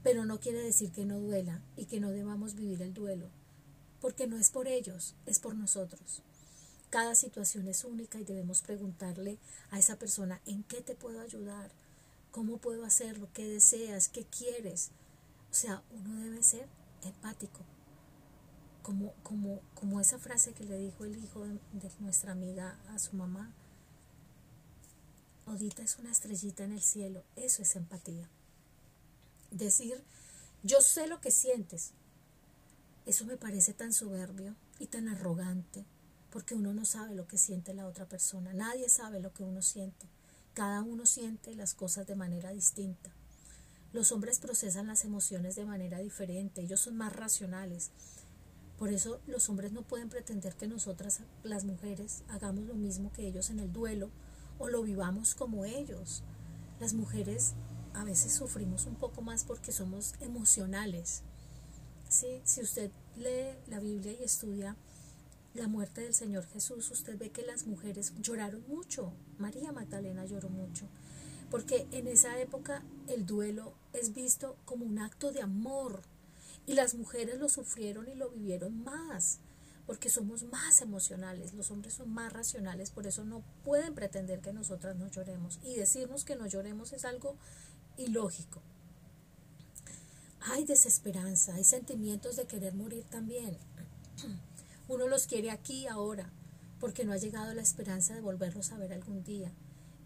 pero 0.03 0.25
no 0.25 0.41
quiere 0.41 0.61
decir 0.61 0.91
que 0.91 1.05
no 1.05 1.21
duela 1.21 1.63
y 1.77 1.85
que 1.85 2.01
no 2.01 2.11
debamos 2.11 2.55
vivir 2.55 2.83
el 2.83 2.95
duelo, 2.95 3.29
porque 4.01 4.27
no 4.27 4.39
es 4.39 4.51
por 4.51 4.67
ellos, 4.67 5.15
es 5.25 5.39
por 5.39 5.55
nosotros. 5.55 6.23
Cada 6.91 7.15
situación 7.15 7.69
es 7.69 7.85
única 7.85 8.19
y 8.19 8.25
debemos 8.25 8.63
preguntarle 8.63 9.39
a 9.71 9.79
esa 9.79 9.97
persona 9.97 10.41
en 10.47 10.63
qué 10.63 10.81
te 10.81 10.95
puedo 10.95 11.21
ayudar, 11.21 11.71
¿Cómo 12.37 12.59
puedo 12.59 12.85
hacerlo? 12.85 13.31
¿Qué 13.33 13.49
deseas? 13.49 14.11
¿Qué 14.11 14.27
quieres? 14.27 14.91
O 15.51 15.55
sea, 15.55 15.83
uno 15.91 16.21
debe 16.21 16.43
ser 16.43 16.69
empático. 17.03 17.61
Como, 18.83 19.15
como, 19.23 19.63
como 19.75 20.03
esa 20.03 20.19
frase 20.19 20.53
que 20.53 20.65
le 20.65 20.77
dijo 20.77 21.07
el 21.07 21.17
hijo 21.17 21.47
de, 21.47 21.55
de 21.73 21.91
nuestra 22.01 22.33
amiga 22.33 22.79
a 22.91 22.99
su 22.99 23.17
mamá. 23.17 23.55
Odita 25.47 25.83
es 25.83 25.99
una 25.99 26.11
estrellita 26.13 26.63
en 26.65 26.73
el 26.73 26.83
cielo. 26.83 27.25
Eso 27.37 27.63
es 27.63 27.75
empatía. 27.75 28.29
Decir, 29.51 30.05
yo 30.63 30.83
sé 30.83 31.07
lo 31.07 31.23
que 31.23 31.31
sientes. 31.31 31.93
Eso 33.07 33.25
me 33.25 33.39
parece 33.39 33.73
tan 33.73 33.95
soberbio 33.95 34.55
y 34.79 34.89
tan 34.89 35.09
arrogante, 35.09 35.87
porque 36.31 36.55
uno 36.55 36.73
no 36.75 36.85
sabe 36.85 37.15
lo 37.15 37.27
que 37.27 37.39
siente 37.39 37.75
la 37.75 37.87
otra 37.87 38.07
persona. 38.07 38.53
Nadie 38.53 38.89
sabe 38.89 39.21
lo 39.21 39.33
que 39.33 39.43
uno 39.43 39.63
siente. 39.63 40.07
Cada 40.55 40.83
uno 40.83 41.07
siente 41.07 41.55
las 41.55 41.75
cosas 41.75 42.07
de 42.07 42.15
manera 42.15 42.51
distinta. 42.51 43.11
Los 43.93 44.13
hombres 44.13 44.39
procesan 44.39 44.87
las 44.87 45.05
emociones 45.05 45.57
de 45.57 45.65
manera 45.65 45.99
diferente, 45.99 46.61
ellos 46.61 46.81
son 46.81 46.97
más 46.97 47.15
racionales. 47.15 47.91
Por 48.79 48.93
eso 48.93 49.21
los 49.27 49.49
hombres 49.49 49.73
no 49.73 49.83
pueden 49.83 50.11
pretender 50.11 50.55
que 50.55 50.67
nosotras, 50.67 51.21
las 51.43 51.65
mujeres, 51.65 52.23
hagamos 52.29 52.65
lo 52.65 52.75
mismo 52.75 53.11
que 53.13 53.27
ellos 53.27 53.49
en 53.49 53.61
el 53.61 53.73
duelo 53.73 54.11
o 54.59 54.69
lo 54.69 54.83
vivamos 54.83 55.35
como 55.35 55.65
ellos. 55.65 56.23
Las 56.79 56.93
mujeres 56.93 57.55
a 57.95 58.05
veces 58.05 58.35
sufrimos 58.35 58.85
un 58.85 58.97
poco 58.97 59.23
más 59.23 59.45
porque 59.45 59.73
somos 59.73 60.15
emocionales. 60.21 61.23
¿sí? 62.09 62.43
Si 62.45 62.61
usted 62.61 62.91
lee 63.17 63.57
la 63.67 63.81
Biblia 63.81 64.13
y 64.13 64.25
estudia 64.25 64.77
la 65.57 65.69
muerte 65.69 66.03
del 66.03 66.15
Señor 66.15 66.47
Jesús, 66.47 66.91
usted 66.91 67.19
ve 67.19 67.31
que 67.31 67.43
las 67.43 67.67
mujeres 67.67 68.13
lloraron 68.21 68.65
mucho. 68.69 69.13
María 69.39 69.73
Magdalena 69.73 70.25
lloró 70.25 70.49
mucho. 70.49 70.87
Porque 71.51 71.87
en 71.93 72.07
esa 72.07 72.39
época 72.41 72.83
el 73.09 73.27
duelo 73.27 73.75
es 73.93 74.15
visto 74.15 74.57
como 74.65 74.85
un 74.85 74.99
acto 74.99 75.33
de 75.33 75.43
amor. 75.43 76.03
Y 76.67 76.75
las 76.75 76.95
mujeres 76.95 77.39
lo 77.39 77.49
sufrieron 77.49 78.09
y 78.09 78.15
lo 78.15 78.31
vivieron 78.31 78.83
más. 78.83 79.39
Porque 79.87 80.11
somos 80.11 80.43
más 80.45 80.81
emocionales. 80.83 81.55
Los 81.55 81.71
hombres 81.71 81.95
son 81.95 82.11
más 82.11 82.33
racionales. 82.33 82.91
Por 82.91 83.07
eso 83.07 83.25
no 83.25 83.43
pueden 83.65 83.95
pretender 83.95 84.41
que 84.41 84.53
nosotras 84.53 84.97
no 84.97 85.09
lloremos. 85.09 85.61
Y 85.65 85.77
decirnos 85.77 86.25
que 86.25 86.37
no 86.37 86.47
lloremos 86.47 86.93
es 86.93 87.05
algo 87.05 87.37
ilógico. 87.97 88.63
Hay 90.41 90.65
desesperanza, 90.65 91.55
hay 91.55 91.65
sentimientos 91.65 92.37
de 92.37 92.47
querer 92.47 92.75
morir 92.75 93.05
también. 93.11 93.57
Uno 94.89 95.09
los 95.09 95.27
quiere 95.27 95.51
aquí, 95.51 95.87
ahora, 95.87 96.31
porque 96.79 97.05
no 97.05 97.13
ha 97.13 97.17
llegado 97.17 97.53
la 97.55 97.63
esperanza 97.63 98.15
de 98.15 98.21
volverlos 98.21 98.73
a 98.73 98.79
ver 98.79 98.93
algún 98.93 99.25
día. 99.25 99.53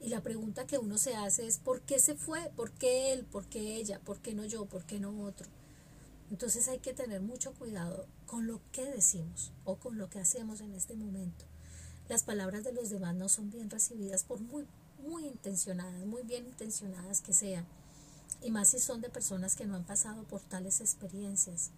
Y 0.01 0.09
la 0.09 0.23
pregunta 0.23 0.67
que 0.67 0.79
uno 0.79 0.97
se 0.97 1.15
hace 1.15 1.47
es, 1.47 1.59
¿por 1.59 1.83
qué 1.83 1.99
se 1.99 2.15
fue? 2.15 2.51
¿Por 2.57 2.73
qué 2.73 3.13
él? 3.13 3.27
¿Por 3.27 3.47
qué 3.47 3.77
ella? 3.77 4.01
¿Por 4.01 4.21
qué 4.21 4.35
no 4.35 4.47
yo? 4.47 4.65
¿Por 4.65 4.85
qué 4.85 4.99
no 4.99 5.25
otro? 5.25 5.47
Entonces 6.31 6.69
hay 6.69 6.79
que 6.79 6.95
tener 6.95 7.21
mucho 7.21 7.53
cuidado 7.53 8.07
con 8.25 8.47
lo 8.47 8.61
que 8.73 8.87
decimos 8.87 9.53
o 9.65 9.77
con 9.77 9.99
lo 9.99 10.09
que 10.09 10.21
hacemos 10.21 10.61
en 10.61 10.73
este 10.73 10.95
momento. 10.95 11.45
Las 12.09 12.23
palabras 12.23 12.65
de 12.65 12.73
los 12.73 12.89
demás 12.89 13.15
no 13.15 13.29
son 13.29 13.51
bien 13.51 13.69
recibidas 13.69 14.25
por 14.25 14.41
muy, 14.41 14.67
muy 15.07 15.27
intencionadas, 15.27 16.07
muy 16.07 16.23
bien 16.23 16.47
intencionadas 16.47 17.21
que 17.21 17.33
sean. 17.33 17.67
Y 18.43 18.51
más 18.51 18.69
si 18.69 18.79
son 18.79 19.01
de 19.01 19.11
personas 19.11 19.57
que 19.57 19.67
no 19.67 19.77
han 19.77 19.85
pasado 19.85 20.23
por 20.23 20.41
tales 20.41 20.81
experiencias. 20.81 21.73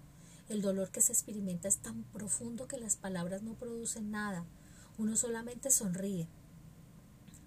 El 0.53 0.61
dolor 0.61 0.91
que 0.91 1.01
se 1.01 1.13
experimenta 1.13 1.67
es 1.67 1.79
tan 1.79 2.03
profundo 2.03 2.69
que 2.69 2.77
las 2.77 2.97
palabras 2.97 3.43
no 3.43 3.55
producen 3.55 4.11
nada. 4.11 4.45
Uno 4.99 5.17
solamente 5.17 5.71
sonríe 5.71 6.29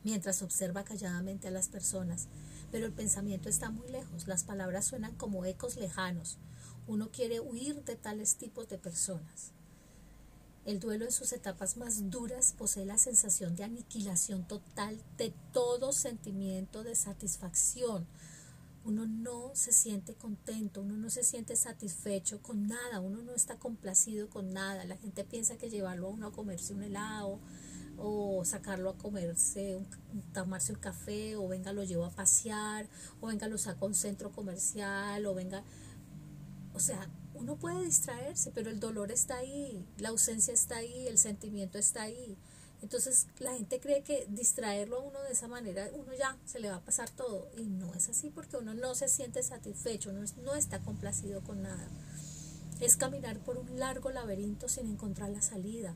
mientras 0.03 0.41
observa 0.41 0.83
calladamente 0.83 1.47
a 1.47 1.51
las 1.51 1.67
personas, 1.67 2.25
pero 2.71 2.88
el 2.88 2.93
pensamiento 2.93 3.47
está 3.47 3.69
muy 3.69 3.88
lejos. 3.89 4.25
Las 4.25 4.43
palabras 4.43 4.85
suenan 4.85 5.13
como 5.13 5.45
ecos 5.45 5.75
lejanos. 5.75 6.39
Uno 6.88 7.12
quiere 7.12 7.39
huir 7.39 7.83
de 7.83 7.95
tales 7.95 8.38
tipos 8.38 8.69
de 8.69 8.79
personas. 8.79 9.51
El 10.65 10.79
duelo 10.79 11.05
en 11.05 11.12
sus 11.12 11.31
etapas 11.31 11.77
más 11.77 12.09
duras 12.09 12.55
posee 12.57 12.85
la 12.85 12.97
sensación 12.97 13.55
de 13.55 13.65
aniquilación 13.65 14.47
total 14.47 15.00
de 15.19 15.31
todo 15.53 15.91
sentimiento 15.91 16.83
de 16.83 16.95
satisfacción, 16.95 18.07
uno 18.85 19.07
no 19.07 19.49
se 19.55 19.71
siente 19.71 20.13
contento, 20.13 20.81
uno 20.81 20.95
no 20.95 21.09
se 21.09 21.23
siente 21.23 21.55
satisfecho 21.55 22.41
con 22.43 22.67
nada, 22.67 22.99
uno 22.99 23.23
no 23.23 23.33
está 23.33 23.57
complacido 23.57 24.29
con 24.29 24.53
nada. 24.53 24.85
La 24.85 24.95
gente 24.95 25.23
piensa 25.23 25.57
que 25.57 25.71
llevarlo 25.71 26.07
a 26.07 26.11
uno 26.11 26.27
a 26.27 26.31
comerse 26.31 26.73
un 26.73 26.83
helado 26.83 27.39
o 27.97 28.45
sacarlo 28.45 28.91
a 28.91 28.97
comerse, 28.97 29.75
un, 29.75 29.87
tomarse 30.33 30.71
un 30.71 30.79
café 30.79 31.35
o 31.35 31.47
venga 31.47 31.73
lo 31.73 31.83
llevo 31.83 32.05
a 32.05 32.11
pasear 32.11 32.87
o 33.21 33.27
venga 33.27 33.47
lo 33.47 33.57
saco 33.57 33.85
a 33.85 33.87
un 33.87 33.95
centro 33.95 34.31
comercial 34.31 35.25
o 35.25 35.33
venga, 35.33 35.63
o 36.73 36.79
sea, 36.79 37.09
uno 37.33 37.55
puede 37.55 37.83
distraerse, 37.83 38.51
pero 38.51 38.69
el 38.69 38.79
dolor 38.79 39.11
está 39.11 39.37
ahí, 39.37 39.83
la 39.97 40.09
ausencia 40.09 40.53
está 40.53 40.77
ahí, 40.77 41.07
el 41.07 41.17
sentimiento 41.17 41.79
está 41.79 42.03
ahí. 42.03 42.37
Entonces 42.82 43.27
la 43.39 43.53
gente 43.53 43.79
cree 43.79 44.03
que 44.03 44.27
distraerlo 44.29 44.98
a 44.98 45.03
uno 45.03 45.22
de 45.24 45.32
esa 45.32 45.48
manera, 45.48 45.89
uno 45.94 46.13
ya 46.13 46.38
se 46.46 46.60
le 46.60 46.70
va 46.70 46.77
a 46.77 46.86
pasar 46.86 47.10
todo. 47.10 47.50
Y 47.58 47.63
no 47.63 47.94
es 47.94 48.10
así 48.10 48.29
porque 48.29 48.58
uno 48.58 48.74
no 48.74 48.96
se 48.96 49.08
siente 49.08 49.41
satisfecho, 49.44 50.12
no, 50.12 50.24
no 50.44 50.55
está 50.55 50.79
complacido 50.79 51.41
con 51.41 51.62
nada. 51.63 51.88
Es 52.82 52.98
caminar 52.98 53.39
por 53.39 53.58
un 53.58 53.79
largo 53.79 54.12
laberinto 54.12 54.67
sin 54.67 54.88
encontrar 54.88 55.29
la 55.29 55.41
salida. 55.41 55.96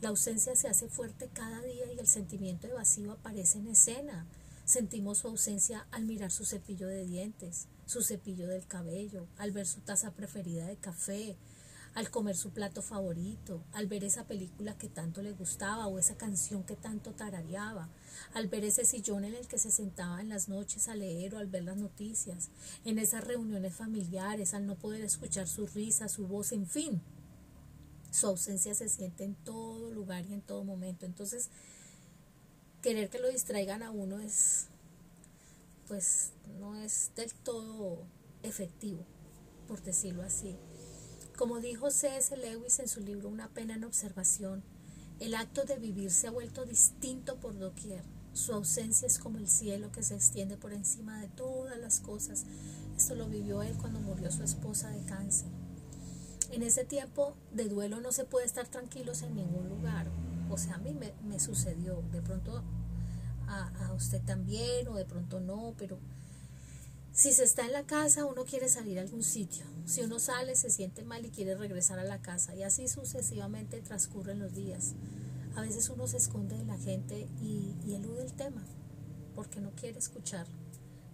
La 0.00 0.10
ausencia 0.10 0.54
se 0.56 0.68
hace 0.68 0.88
fuerte 0.88 1.30
cada 1.32 1.62
día 1.62 1.90
y 1.92 1.98
el 1.98 2.06
sentimiento 2.06 2.66
de 2.66 2.74
vacío 2.74 3.12
aparece 3.12 3.58
en 3.58 3.68
escena. 3.68 4.26
Sentimos 4.64 5.18
su 5.18 5.28
ausencia 5.28 5.86
al 5.92 6.04
mirar 6.04 6.30
su 6.32 6.44
cepillo 6.44 6.88
de 6.88 7.06
dientes, 7.06 7.68
su 7.86 8.02
cepillo 8.02 8.48
del 8.48 8.66
cabello, 8.66 9.26
al 9.38 9.52
ver 9.52 9.66
su 9.66 9.80
taza 9.80 10.10
preferida 10.10 10.66
de 10.66 10.76
café, 10.76 11.36
al 11.96 12.10
comer 12.10 12.36
su 12.36 12.50
plato 12.50 12.82
favorito, 12.82 13.64
al 13.72 13.86
ver 13.86 14.04
esa 14.04 14.26
película 14.26 14.76
que 14.76 14.90
tanto 14.90 15.22
le 15.22 15.32
gustaba 15.32 15.86
o 15.86 15.98
esa 15.98 16.14
canción 16.18 16.62
que 16.62 16.76
tanto 16.76 17.12
tarareaba, 17.12 17.88
al 18.34 18.48
ver 18.48 18.64
ese 18.64 18.84
sillón 18.84 19.24
en 19.24 19.34
el 19.34 19.48
que 19.48 19.56
se 19.56 19.70
sentaba 19.70 20.20
en 20.20 20.28
las 20.28 20.50
noches 20.50 20.88
a 20.88 20.94
leer 20.94 21.34
o 21.34 21.38
al 21.38 21.46
ver 21.46 21.64
las 21.64 21.78
noticias, 21.78 22.50
en 22.84 22.98
esas 22.98 23.24
reuniones 23.24 23.74
familiares, 23.74 24.52
al 24.52 24.66
no 24.66 24.74
poder 24.74 25.02
escuchar 25.04 25.48
su 25.48 25.66
risa, 25.68 26.06
su 26.10 26.26
voz, 26.26 26.52
en 26.52 26.66
fin. 26.66 27.00
Su 28.10 28.26
ausencia 28.26 28.74
se 28.74 28.90
siente 28.90 29.24
en 29.24 29.34
todo 29.34 29.90
lugar 29.90 30.26
y 30.26 30.34
en 30.34 30.42
todo 30.42 30.64
momento. 30.64 31.06
Entonces, 31.06 31.48
querer 32.82 33.08
que 33.08 33.20
lo 33.20 33.30
distraigan 33.30 33.82
a 33.82 33.90
uno 33.90 34.20
es, 34.20 34.66
pues, 35.88 36.32
no 36.60 36.76
es 36.76 37.12
del 37.16 37.32
todo 37.32 38.04
efectivo, 38.42 39.02
por 39.66 39.82
decirlo 39.82 40.22
así. 40.22 40.58
Como 41.36 41.60
dijo 41.60 41.90
C.S. 41.90 42.34
Lewis 42.38 42.78
en 42.78 42.88
su 42.88 43.00
libro 43.00 43.28
Una 43.28 43.48
pena 43.48 43.74
en 43.74 43.84
observación, 43.84 44.64
el 45.20 45.34
acto 45.34 45.64
de 45.64 45.76
vivir 45.76 46.10
se 46.10 46.28
ha 46.28 46.30
vuelto 46.30 46.64
distinto 46.64 47.36
por 47.36 47.58
doquier. 47.58 48.02
Su 48.32 48.54
ausencia 48.54 49.06
es 49.06 49.18
como 49.18 49.36
el 49.36 49.46
cielo 49.46 49.92
que 49.92 50.02
se 50.02 50.14
extiende 50.14 50.56
por 50.56 50.72
encima 50.72 51.20
de 51.20 51.28
todas 51.28 51.78
las 51.78 52.00
cosas. 52.00 52.46
Esto 52.96 53.14
lo 53.16 53.28
vivió 53.28 53.62
él 53.62 53.76
cuando 53.76 54.00
murió 54.00 54.30
su 54.30 54.42
esposa 54.42 54.88
de 54.88 55.04
cáncer. 55.04 55.48
En 56.52 56.62
ese 56.62 56.86
tiempo 56.86 57.36
de 57.52 57.68
duelo 57.68 58.00
no 58.00 58.12
se 58.12 58.24
puede 58.24 58.46
estar 58.46 58.66
tranquilos 58.68 59.20
en 59.20 59.34
ningún 59.36 59.68
lugar. 59.68 60.10
O 60.48 60.56
sea, 60.56 60.76
a 60.76 60.78
mí 60.78 60.94
me, 60.94 61.38
sucedió. 61.38 62.02
De 62.12 62.22
pronto 62.22 62.62
a, 63.46 63.86
a 63.86 63.92
usted 63.92 64.22
también 64.22 64.88
o 64.88 64.94
de 64.94 65.04
pronto 65.04 65.38
no, 65.40 65.74
pero 65.76 65.98
si 67.16 67.32
se 67.32 67.44
está 67.44 67.64
en 67.64 67.72
la 67.72 67.84
casa, 67.84 68.26
uno 68.26 68.44
quiere 68.44 68.68
salir 68.68 68.98
a 68.98 69.02
algún 69.02 69.22
sitio. 69.22 69.64
Si 69.86 70.02
uno 70.02 70.18
sale, 70.18 70.54
se 70.54 70.68
siente 70.68 71.02
mal 71.02 71.24
y 71.24 71.30
quiere 71.30 71.56
regresar 71.56 71.98
a 71.98 72.04
la 72.04 72.20
casa. 72.20 72.54
Y 72.54 72.62
así 72.62 72.88
sucesivamente 72.88 73.80
transcurren 73.80 74.38
los 74.38 74.54
días. 74.54 74.92
A 75.54 75.62
veces 75.62 75.88
uno 75.88 76.06
se 76.06 76.18
esconde 76.18 76.58
de 76.58 76.66
la 76.66 76.76
gente 76.76 77.26
y, 77.40 77.74
elude 77.88 78.22
el 78.22 78.34
tema 78.34 78.62
porque 79.34 79.60
no 79.60 79.70
quiere 79.70 79.98
escuchar 79.98 80.46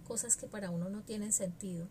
cosas 0.03 0.35
que 0.35 0.45
para 0.45 0.71
uno 0.71 0.89
no 0.89 1.03
tienen 1.03 1.31
sentido. 1.31 1.87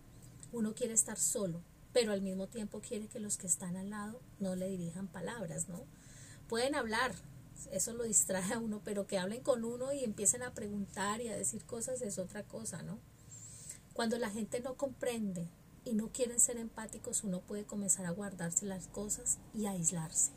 Uno 0.52 0.74
quiere 0.74 0.92
estar 0.92 1.18
solo, 1.18 1.62
pero 1.94 2.12
al 2.12 2.20
mismo 2.20 2.48
tiempo 2.48 2.82
quiere 2.82 3.08
que 3.08 3.18
los 3.18 3.38
que 3.38 3.46
están 3.46 3.76
al 3.76 3.88
lado 3.88 4.20
no 4.40 4.54
le 4.56 4.68
dirijan 4.68 5.08
palabras, 5.08 5.70
¿no? 5.70 5.86
Pueden 6.48 6.74
hablar, 6.74 7.14
eso 7.70 7.94
lo 7.94 8.04
distrae 8.04 8.52
a 8.52 8.58
uno, 8.58 8.82
pero 8.84 9.06
que 9.06 9.16
hablen 9.16 9.42
con 9.42 9.64
uno 9.64 9.90
y 9.94 10.04
empiecen 10.04 10.42
a 10.42 10.52
preguntar 10.52 11.22
y 11.22 11.28
a 11.28 11.36
decir 11.36 11.64
cosas 11.64 12.02
es 12.02 12.18
otra 12.18 12.42
cosa, 12.42 12.82
¿no? 12.82 12.98
Cuando 13.92 14.16
la 14.16 14.30
gente 14.30 14.60
no 14.60 14.76
comprende 14.76 15.46
y 15.84 15.92
no 15.92 16.12
quieren 16.12 16.40
ser 16.40 16.56
empáticos, 16.56 17.24
uno 17.24 17.40
puede 17.40 17.66
comenzar 17.66 18.06
a 18.06 18.10
guardarse 18.10 18.64
las 18.64 18.86
cosas 18.88 19.38
y 19.52 19.66
aislarse. 19.66 20.32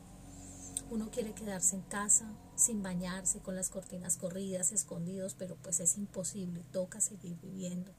Uno 0.89 1.09
quiere 1.09 1.33
quedarse 1.33 1.77
en 1.77 1.81
casa, 1.83 2.29
sin 2.55 2.83
bañarse, 2.83 3.39
con 3.39 3.55
las 3.55 3.69
cortinas 3.69 4.17
corridas, 4.17 4.73
escondidos, 4.73 5.35
pero 5.35 5.55
pues 5.55 5.79
es 5.79 5.97
imposible, 5.97 6.65
toca 6.73 6.99
seguir 6.99 7.37
viviendo. 7.41 7.93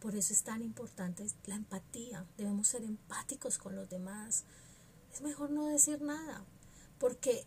Por 0.00 0.16
eso 0.16 0.32
es 0.32 0.42
tan 0.42 0.62
importante 0.62 1.24
la 1.46 1.54
empatía. 1.54 2.26
Debemos 2.36 2.66
ser 2.66 2.82
empáticos 2.82 3.56
con 3.58 3.76
los 3.76 3.88
demás. 3.88 4.44
Es 5.12 5.22
mejor 5.22 5.50
no 5.50 5.66
decir 5.66 6.02
nada, 6.02 6.44
porque 6.98 7.46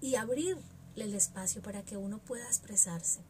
y 0.00 0.14
abrirle 0.14 0.62
el 0.96 1.14
espacio 1.14 1.60
para 1.60 1.84
que 1.84 1.96
uno 1.96 2.18
pueda 2.18 2.46
expresarse 2.46 3.20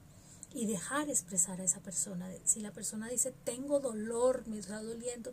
y 0.54 0.66
dejar 0.66 1.08
expresar 1.08 1.60
a 1.60 1.64
esa 1.64 1.80
persona. 1.80 2.28
Si 2.44 2.60
la 2.60 2.72
persona 2.72 3.08
dice, 3.08 3.32
tengo 3.44 3.80
dolor, 3.80 4.46
me 4.46 4.58
está 4.58 4.82
doliendo, 4.82 5.32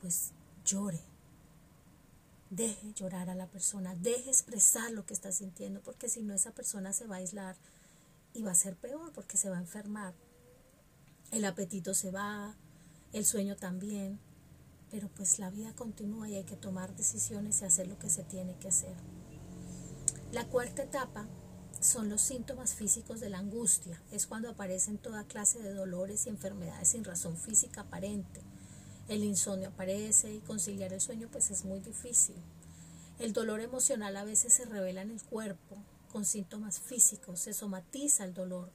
pues 0.00 0.32
llore. 0.64 1.00
Deje 2.50 2.92
llorar 2.94 3.28
a 3.28 3.34
la 3.34 3.46
persona, 3.48 3.94
deje 3.96 4.30
expresar 4.30 4.92
lo 4.92 5.04
que 5.04 5.14
está 5.14 5.32
sintiendo, 5.32 5.80
porque 5.80 6.08
si 6.08 6.22
no 6.22 6.32
esa 6.32 6.52
persona 6.52 6.92
se 6.92 7.06
va 7.06 7.16
a 7.16 7.18
aislar 7.18 7.56
y 8.34 8.42
va 8.42 8.52
a 8.52 8.54
ser 8.54 8.76
peor 8.76 9.12
porque 9.12 9.36
se 9.36 9.50
va 9.50 9.56
a 9.56 9.60
enfermar. 9.60 10.14
El 11.32 11.44
apetito 11.44 11.92
se 11.92 12.12
va, 12.12 12.54
el 13.12 13.24
sueño 13.26 13.56
también, 13.56 14.20
pero 14.90 15.08
pues 15.08 15.40
la 15.40 15.50
vida 15.50 15.74
continúa 15.74 16.28
y 16.28 16.36
hay 16.36 16.44
que 16.44 16.56
tomar 16.56 16.94
decisiones 16.94 17.60
y 17.60 17.64
hacer 17.64 17.88
lo 17.88 17.98
que 17.98 18.10
se 18.10 18.22
tiene 18.22 18.56
que 18.58 18.68
hacer. 18.68 18.94
La 20.32 20.46
cuarta 20.46 20.84
etapa 20.84 21.26
son 21.80 22.08
los 22.08 22.20
síntomas 22.20 22.74
físicos 22.74 23.20
de 23.20 23.30
la 23.30 23.38
angustia. 23.38 24.00
Es 24.10 24.26
cuando 24.26 24.50
aparecen 24.50 24.98
toda 24.98 25.24
clase 25.24 25.60
de 25.60 25.72
dolores 25.72 26.26
y 26.26 26.30
enfermedades 26.30 26.88
sin 26.88 27.04
razón 27.04 27.36
física 27.36 27.82
aparente. 27.82 28.40
El 29.08 29.22
insomnio 29.22 29.68
aparece 29.68 30.32
y 30.32 30.40
conciliar 30.40 30.92
el 30.92 31.00
sueño 31.00 31.28
pues 31.30 31.50
es 31.50 31.64
muy 31.64 31.80
difícil. 31.80 32.36
El 33.18 33.32
dolor 33.32 33.60
emocional 33.60 34.16
a 34.16 34.24
veces 34.24 34.52
se 34.52 34.64
revela 34.64 35.02
en 35.02 35.10
el 35.10 35.22
cuerpo 35.22 35.76
con 36.12 36.24
síntomas 36.24 36.80
físicos, 36.80 37.40
se 37.40 37.52
somatiza 37.52 38.24
el 38.24 38.34
dolor. 38.34 38.70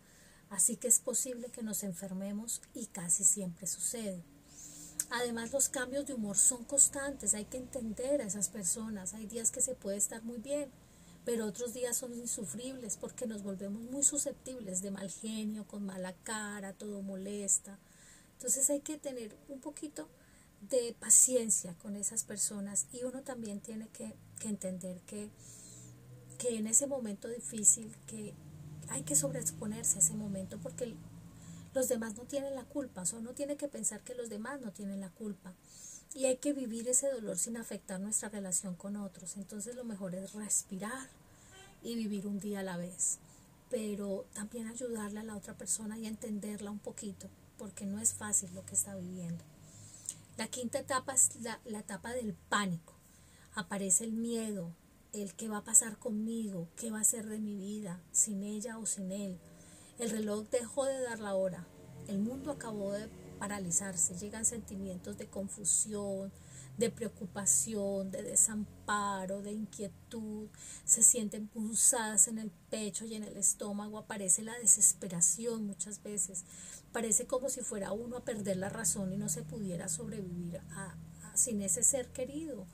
Así 0.49 0.75
que 0.75 0.87
es 0.87 0.99
posible 0.99 1.49
que 1.49 1.63
nos 1.63 1.83
enfermemos 1.83 2.61
y 2.73 2.87
casi 2.87 3.23
siempre 3.23 3.67
sucede. 3.67 4.23
Además, 5.09 5.51
los 5.51 5.69
cambios 5.69 6.05
de 6.05 6.13
humor 6.13 6.37
son 6.37 6.63
constantes, 6.63 7.33
hay 7.33 7.45
que 7.45 7.57
entender 7.57 8.21
a 8.21 8.25
esas 8.25 8.49
personas. 8.49 9.13
Hay 9.13 9.25
días 9.25 9.51
que 9.51 9.61
se 9.61 9.75
puede 9.75 9.97
estar 9.97 10.23
muy 10.23 10.37
bien, 10.37 10.71
pero 11.25 11.45
otros 11.45 11.73
días 11.73 11.97
son 11.97 12.13
insufribles 12.13 12.97
porque 12.97 13.27
nos 13.27 13.43
volvemos 13.43 13.83
muy 13.83 14.03
susceptibles 14.03 14.81
de 14.81 14.91
mal 14.91 15.09
genio, 15.09 15.67
con 15.67 15.85
mala 15.85 16.13
cara, 16.23 16.73
todo 16.73 17.01
molesta. 17.01 17.77
Entonces 18.33 18.69
hay 18.69 18.79
que 18.79 18.97
tener 18.97 19.35
un 19.49 19.59
poquito 19.59 20.07
de 20.61 20.95
paciencia 20.99 21.75
con 21.75 21.95
esas 21.95 22.23
personas 22.23 22.87
y 22.91 23.03
uno 23.03 23.21
también 23.21 23.59
tiene 23.59 23.87
que, 23.89 24.13
entender 24.43 24.99
que, 25.01 25.29
que 26.39 26.57
en 26.57 26.65
ese 26.65 26.87
momento 26.87 27.27
difícil 27.27 27.95
que 28.07 28.33
hay 28.89 29.03
que 29.03 29.15
sobreexponerse 29.15 29.97
a 29.97 30.01
ese 30.01 30.15
momento 30.15 30.57
porque 30.59 30.95
los 31.73 31.87
demás 31.87 32.15
no 32.15 32.23
tienen 32.23 32.55
la 32.55 32.65
culpa, 32.65 33.03
o 33.03 33.17
uno 33.17 33.33
tiene 33.33 33.55
que 33.55 33.67
pensar 33.67 34.01
que 34.01 34.15
los 34.15 34.29
demás 34.29 34.59
no 34.61 34.71
tienen 34.71 34.99
la 34.99 35.09
culpa. 35.09 35.53
Y 36.13 36.25
hay 36.25 36.37
que 36.37 36.53
vivir 36.53 36.87
ese 36.87 37.09
dolor 37.09 37.37
sin 37.37 37.57
afectar 37.57 37.99
nuestra 37.99 38.29
relación 38.29 38.75
con 38.75 38.97
otros. 38.97 39.37
Entonces 39.37 39.75
lo 39.75 39.83
mejor 39.83 40.15
es 40.15 40.33
respirar 40.33 41.07
y 41.81 41.95
vivir 41.95 42.27
un 42.27 42.39
día 42.39 42.59
a 42.59 42.63
la 42.63 42.77
vez. 42.77 43.19
Pero 43.69 44.25
también 44.33 44.67
ayudarle 44.67 45.21
a 45.21 45.23
la 45.23 45.37
otra 45.37 45.57
persona 45.57 45.97
y 45.97 46.05
entenderla 46.05 46.71
un 46.71 46.79
poquito, 46.79 47.29
porque 47.57 47.85
no 47.85 47.99
es 47.99 48.13
fácil 48.13 48.53
lo 48.53 48.65
que 48.65 48.75
está 48.75 48.95
viviendo. 48.95 49.43
La 50.37 50.47
quinta 50.47 50.79
etapa 50.79 51.13
es 51.13 51.35
la, 51.41 51.59
la 51.65 51.79
etapa 51.79 52.11
del 52.11 52.33
pánico. 52.33 52.93
Aparece 53.53 54.03
el 54.03 54.11
miedo, 54.11 54.75
el 55.13 55.33
qué 55.33 55.47
va 55.47 55.57
a 55.57 55.63
pasar 55.63 55.97
conmigo, 55.97 56.67
qué 56.75 56.91
va 56.91 56.99
a 56.99 57.05
ser 57.05 57.27
de 57.27 57.39
mi 57.39 57.55
vida, 57.55 58.01
sin 58.11 58.43
ella 58.43 58.77
o 58.77 58.85
sin 58.85 59.11
él 59.11 59.39
el 60.01 60.09
reloj 60.09 60.47
dejó 60.49 60.85
de 60.85 60.99
dar 60.99 61.19
la 61.19 61.35
hora. 61.35 61.63
El 62.07 62.17
mundo 62.17 62.51
acabó 62.51 62.91
de 62.91 63.07
paralizarse. 63.41 64.15
Llegan 64.19 64.45
sentimientos 64.45 65.17
de 65.17 65.25
confusión, 65.25 66.31
de 66.77 66.91
preocupación, 66.91 68.11
de 68.11 68.21
desamparo, 68.21 69.41
de 69.41 69.51
inquietud. 69.51 70.47
Se 70.85 71.01
sienten 71.01 71.47
punzadas 71.47 72.27
en 72.27 72.37
el 72.37 72.51
pecho 72.69 73.03
y 73.03 73.15
en 73.15 73.23
el 73.23 73.35
estómago. 73.37 73.97
Aparece 73.97 74.43
la 74.43 74.55
desesperación 74.59 75.65
muchas 75.65 76.03
veces. 76.03 76.43
Parece 76.91 77.25
como 77.25 77.49
si 77.49 77.61
fuera 77.61 77.91
uno 77.93 78.17
a 78.17 78.23
perder 78.23 78.57
la 78.57 78.69
razón 78.69 79.11
y 79.11 79.17
no 79.17 79.27
se 79.27 79.41
pudiera 79.41 79.89
sobrevivir 79.89 80.61
sin 81.33 81.63
ese 81.63 81.81
ser 81.81 82.09
querido. 82.09 82.67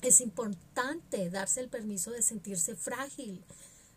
Es 0.00 0.20
importante 0.20 1.28
darse 1.28 1.58
el 1.58 1.68
permiso 1.68 2.12
de 2.12 2.22
sentirse 2.22 2.76
frágil, 2.76 3.42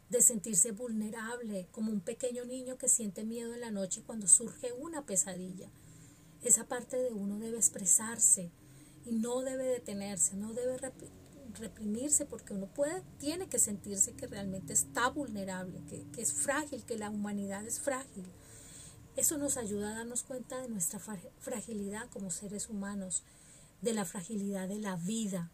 de 0.09 0.21
sentirse 0.21 0.71
vulnerable, 0.71 1.67
como 1.71 1.91
un 1.91 2.01
pequeño 2.01 2.43
niño 2.45 2.77
que 2.77 2.89
siente 2.89 3.23
miedo 3.23 3.53
en 3.53 3.61
la 3.61 3.71
noche 3.71 4.03
cuando 4.05 4.27
surge 4.27 4.73
una 4.73 5.05
pesadilla. 5.05 5.69
Esa 6.41 6.67
parte 6.67 6.97
de 6.97 7.13
uno 7.13 7.37
debe 7.37 7.57
expresarse 7.57 8.51
y 9.05 9.11
no 9.11 9.41
debe 9.41 9.65
detenerse, 9.65 10.35
no 10.35 10.53
debe 10.53 10.77
reprimirse 11.53 12.25
porque 12.25 12.53
uno 12.53 12.67
puede, 12.67 13.03
tiene 13.19 13.47
que 13.47 13.59
sentirse 13.59 14.13
que 14.13 14.27
realmente 14.27 14.73
está 14.73 15.09
vulnerable, 15.09 15.81
que, 15.87 16.03
que 16.11 16.21
es 16.21 16.33
frágil, 16.33 16.83
que 16.85 16.97
la 16.97 17.09
humanidad 17.09 17.65
es 17.65 17.79
frágil. 17.79 18.25
Eso 19.15 19.37
nos 19.37 19.57
ayuda 19.57 19.91
a 19.91 19.95
darnos 19.95 20.23
cuenta 20.23 20.61
de 20.61 20.69
nuestra 20.69 20.99
fragilidad 21.39 22.09
como 22.09 22.31
seres 22.31 22.69
humanos, 22.69 23.23
de 23.81 23.93
la 23.93 24.05
fragilidad 24.05 24.67
de 24.67 24.79
la 24.79 24.95
vida, 24.95 25.51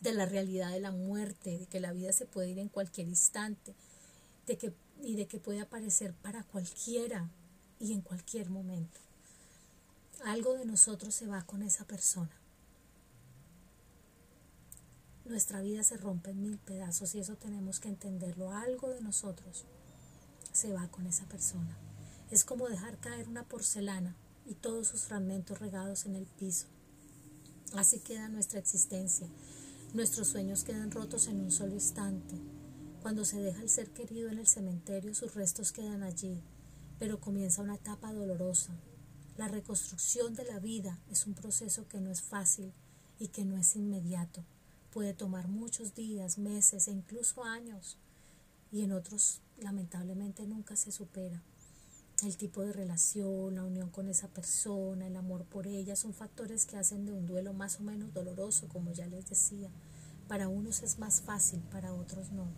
de 0.00 0.12
la 0.12 0.26
realidad 0.26 0.72
de 0.72 0.80
la 0.80 0.92
muerte, 0.92 1.58
de 1.58 1.66
que 1.66 1.80
la 1.80 1.92
vida 1.92 2.12
se 2.12 2.26
puede 2.26 2.50
ir 2.50 2.58
en 2.58 2.68
cualquier 2.68 3.08
instante, 3.08 3.74
de 4.46 4.56
que, 4.56 4.72
y 5.02 5.16
de 5.16 5.26
que 5.26 5.38
puede 5.38 5.60
aparecer 5.60 6.14
para 6.14 6.44
cualquiera 6.44 7.28
y 7.80 7.92
en 7.92 8.00
cualquier 8.00 8.50
momento. 8.50 9.00
Algo 10.24 10.54
de 10.54 10.64
nosotros 10.64 11.14
se 11.14 11.26
va 11.26 11.42
con 11.42 11.62
esa 11.62 11.84
persona. 11.84 12.30
Nuestra 15.24 15.60
vida 15.60 15.82
se 15.82 15.96
rompe 15.96 16.30
en 16.30 16.42
mil 16.42 16.58
pedazos 16.58 17.14
y 17.14 17.20
eso 17.20 17.36
tenemos 17.36 17.80
que 17.80 17.88
entenderlo. 17.88 18.50
Algo 18.50 18.88
de 18.88 19.00
nosotros 19.00 19.64
se 20.52 20.72
va 20.72 20.88
con 20.88 21.06
esa 21.06 21.26
persona. 21.26 21.76
Es 22.30 22.44
como 22.44 22.68
dejar 22.68 22.98
caer 22.98 23.28
una 23.28 23.44
porcelana 23.44 24.16
y 24.46 24.54
todos 24.54 24.88
sus 24.88 25.02
fragmentos 25.02 25.58
regados 25.58 26.06
en 26.06 26.16
el 26.16 26.24
piso. 26.24 26.66
Así 27.74 28.00
queda 28.00 28.28
nuestra 28.28 28.58
existencia 28.58 29.28
Nuestros 29.94 30.28
sueños 30.28 30.64
quedan 30.64 30.90
rotos 30.90 31.28
en 31.28 31.40
un 31.40 31.50
solo 31.50 31.72
instante. 31.72 32.34
Cuando 33.00 33.24
se 33.24 33.40
deja 33.40 33.62
el 33.62 33.70
ser 33.70 33.90
querido 33.90 34.28
en 34.28 34.38
el 34.38 34.46
cementerio, 34.46 35.14
sus 35.14 35.34
restos 35.34 35.72
quedan 35.72 36.02
allí, 36.02 36.42
pero 36.98 37.20
comienza 37.20 37.62
una 37.62 37.76
etapa 37.76 38.12
dolorosa. 38.12 38.74
La 39.38 39.48
reconstrucción 39.48 40.34
de 40.34 40.44
la 40.44 40.58
vida 40.58 40.98
es 41.10 41.26
un 41.26 41.32
proceso 41.32 41.88
que 41.88 42.02
no 42.02 42.10
es 42.10 42.20
fácil 42.20 42.70
y 43.18 43.28
que 43.28 43.46
no 43.46 43.56
es 43.56 43.76
inmediato. 43.76 44.44
Puede 44.92 45.14
tomar 45.14 45.48
muchos 45.48 45.94
días, 45.94 46.36
meses 46.36 46.86
e 46.86 46.90
incluso 46.90 47.44
años, 47.44 47.96
y 48.70 48.82
en 48.82 48.92
otros 48.92 49.40
lamentablemente 49.58 50.46
nunca 50.46 50.76
se 50.76 50.92
supera. 50.92 51.42
El 52.24 52.36
tipo 52.36 52.62
de 52.62 52.72
relación, 52.72 53.54
la 53.54 53.62
unión 53.62 53.90
con 53.90 54.08
esa 54.08 54.26
persona, 54.26 55.06
el 55.06 55.16
amor 55.16 55.44
por 55.44 55.68
ella 55.68 55.94
son 55.94 56.12
factores 56.12 56.66
que 56.66 56.76
hacen 56.76 57.06
de 57.06 57.12
un 57.12 57.26
duelo 57.26 57.52
más 57.52 57.78
o 57.78 57.84
menos 57.84 58.12
doloroso, 58.12 58.66
como 58.66 58.90
ya 58.90 59.06
les 59.06 59.28
decía. 59.28 59.70
Para 60.26 60.48
unos 60.48 60.82
es 60.82 60.98
más 60.98 61.20
fácil, 61.20 61.60
para 61.70 61.94
otros 61.94 62.32
no. 62.32 62.48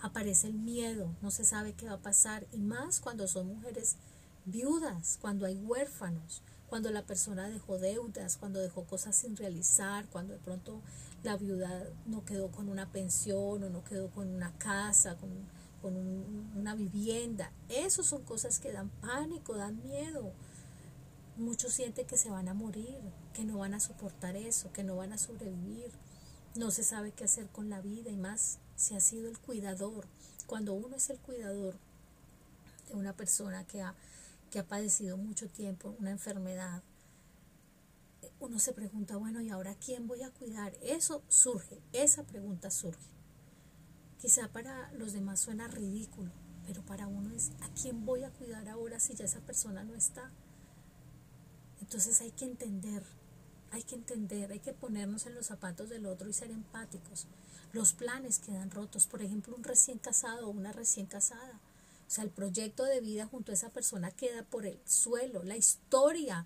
Aparece 0.00 0.46
el 0.46 0.54
miedo, 0.54 1.14
no 1.20 1.30
se 1.30 1.44
sabe 1.44 1.74
qué 1.74 1.84
va 1.84 1.94
a 1.94 2.02
pasar, 2.02 2.46
y 2.50 2.60
más 2.60 3.00
cuando 3.00 3.28
son 3.28 3.48
mujeres 3.48 3.96
viudas, 4.46 5.18
cuando 5.20 5.44
hay 5.44 5.58
huérfanos, 5.58 6.42
cuando 6.66 6.90
la 6.90 7.04
persona 7.04 7.46
dejó 7.50 7.76
deudas, 7.76 8.38
cuando 8.38 8.58
dejó 8.58 8.84
cosas 8.84 9.16
sin 9.16 9.36
realizar, 9.36 10.06
cuando 10.06 10.32
de 10.32 10.38
pronto 10.38 10.80
la 11.22 11.36
viuda 11.36 11.84
no 12.06 12.24
quedó 12.24 12.50
con 12.50 12.70
una 12.70 12.90
pensión 12.90 13.62
o 13.62 13.68
no 13.68 13.84
quedó 13.84 14.08
con 14.10 14.28
una 14.28 14.56
casa, 14.56 15.16
con 15.16 15.30
con 15.80 15.96
una 15.96 16.74
vivienda. 16.74 17.52
Esas 17.68 18.06
son 18.06 18.22
cosas 18.24 18.58
que 18.58 18.72
dan 18.72 18.90
pánico, 19.00 19.56
dan 19.56 19.82
miedo. 19.82 20.32
Muchos 21.36 21.72
sienten 21.72 22.06
que 22.06 22.16
se 22.16 22.30
van 22.30 22.48
a 22.48 22.54
morir, 22.54 22.98
que 23.32 23.44
no 23.44 23.58
van 23.58 23.74
a 23.74 23.80
soportar 23.80 24.36
eso, 24.36 24.72
que 24.72 24.82
no 24.82 24.96
van 24.96 25.12
a 25.12 25.18
sobrevivir. 25.18 25.90
No 26.56 26.70
se 26.70 26.82
sabe 26.82 27.12
qué 27.12 27.24
hacer 27.24 27.46
con 27.48 27.70
la 27.70 27.80
vida 27.80 28.10
y 28.10 28.16
más 28.16 28.58
si 28.76 28.94
ha 28.96 29.00
sido 29.00 29.28
el 29.28 29.38
cuidador. 29.38 30.06
Cuando 30.46 30.72
uno 30.72 30.96
es 30.96 31.10
el 31.10 31.18
cuidador 31.18 31.76
de 32.88 32.94
una 32.94 33.12
persona 33.12 33.64
que 33.64 33.82
ha, 33.82 33.94
que 34.50 34.58
ha 34.58 34.66
padecido 34.66 35.16
mucho 35.16 35.48
tiempo 35.48 35.94
una 35.98 36.10
enfermedad, 36.10 36.82
uno 38.40 38.58
se 38.58 38.72
pregunta, 38.72 39.16
bueno, 39.16 39.40
¿y 39.40 39.50
ahora 39.50 39.74
quién 39.74 40.06
voy 40.06 40.22
a 40.22 40.30
cuidar? 40.30 40.76
Eso 40.82 41.22
surge, 41.28 41.80
esa 41.92 42.22
pregunta 42.24 42.70
surge. 42.70 43.17
Quizá 44.18 44.48
para 44.48 44.90
los 44.94 45.12
demás 45.12 45.38
suena 45.38 45.68
ridículo, 45.68 46.32
pero 46.66 46.82
para 46.82 47.06
uno 47.06 47.32
es, 47.34 47.52
¿a 47.60 47.68
quién 47.80 48.04
voy 48.04 48.24
a 48.24 48.30
cuidar 48.30 48.68
ahora 48.68 48.98
si 48.98 49.14
ya 49.14 49.24
esa 49.24 49.40
persona 49.40 49.84
no 49.84 49.94
está? 49.94 50.32
Entonces 51.80 52.20
hay 52.20 52.32
que 52.32 52.44
entender, 52.44 53.04
hay 53.70 53.84
que 53.84 53.94
entender, 53.94 54.50
hay 54.50 54.58
que 54.58 54.72
ponernos 54.72 55.26
en 55.26 55.36
los 55.36 55.46
zapatos 55.46 55.88
del 55.88 56.04
otro 56.04 56.28
y 56.28 56.32
ser 56.32 56.50
empáticos. 56.50 57.28
Los 57.72 57.92
planes 57.92 58.40
quedan 58.40 58.72
rotos, 58.72 59.06
por 59.06 59.22
ejemplo, 59.22 59.54
un 59.54 59.62
recién 59.62 59.98
casado 59.98 60.48
o 60.48 60.50
una 60.50 60.72
recién 60.72 61.06
casada. 61.06 61.60
O 62.08 62.10
sea, 62.10 62.24
el 62.24 62.30
proyecto 62.30 62.84
de 62.84 63.00
vida 63.00 63.26
junto 63.26 63.52
a 63.52 63.54
esa 63.54 63.70
persona 63.70 64.10
queda 64.10 64.42
por 64.42 64.66
el 64.66 64.80
suelo. 64.84 65.44
La 65.44 65.56
historia 65.56 66.44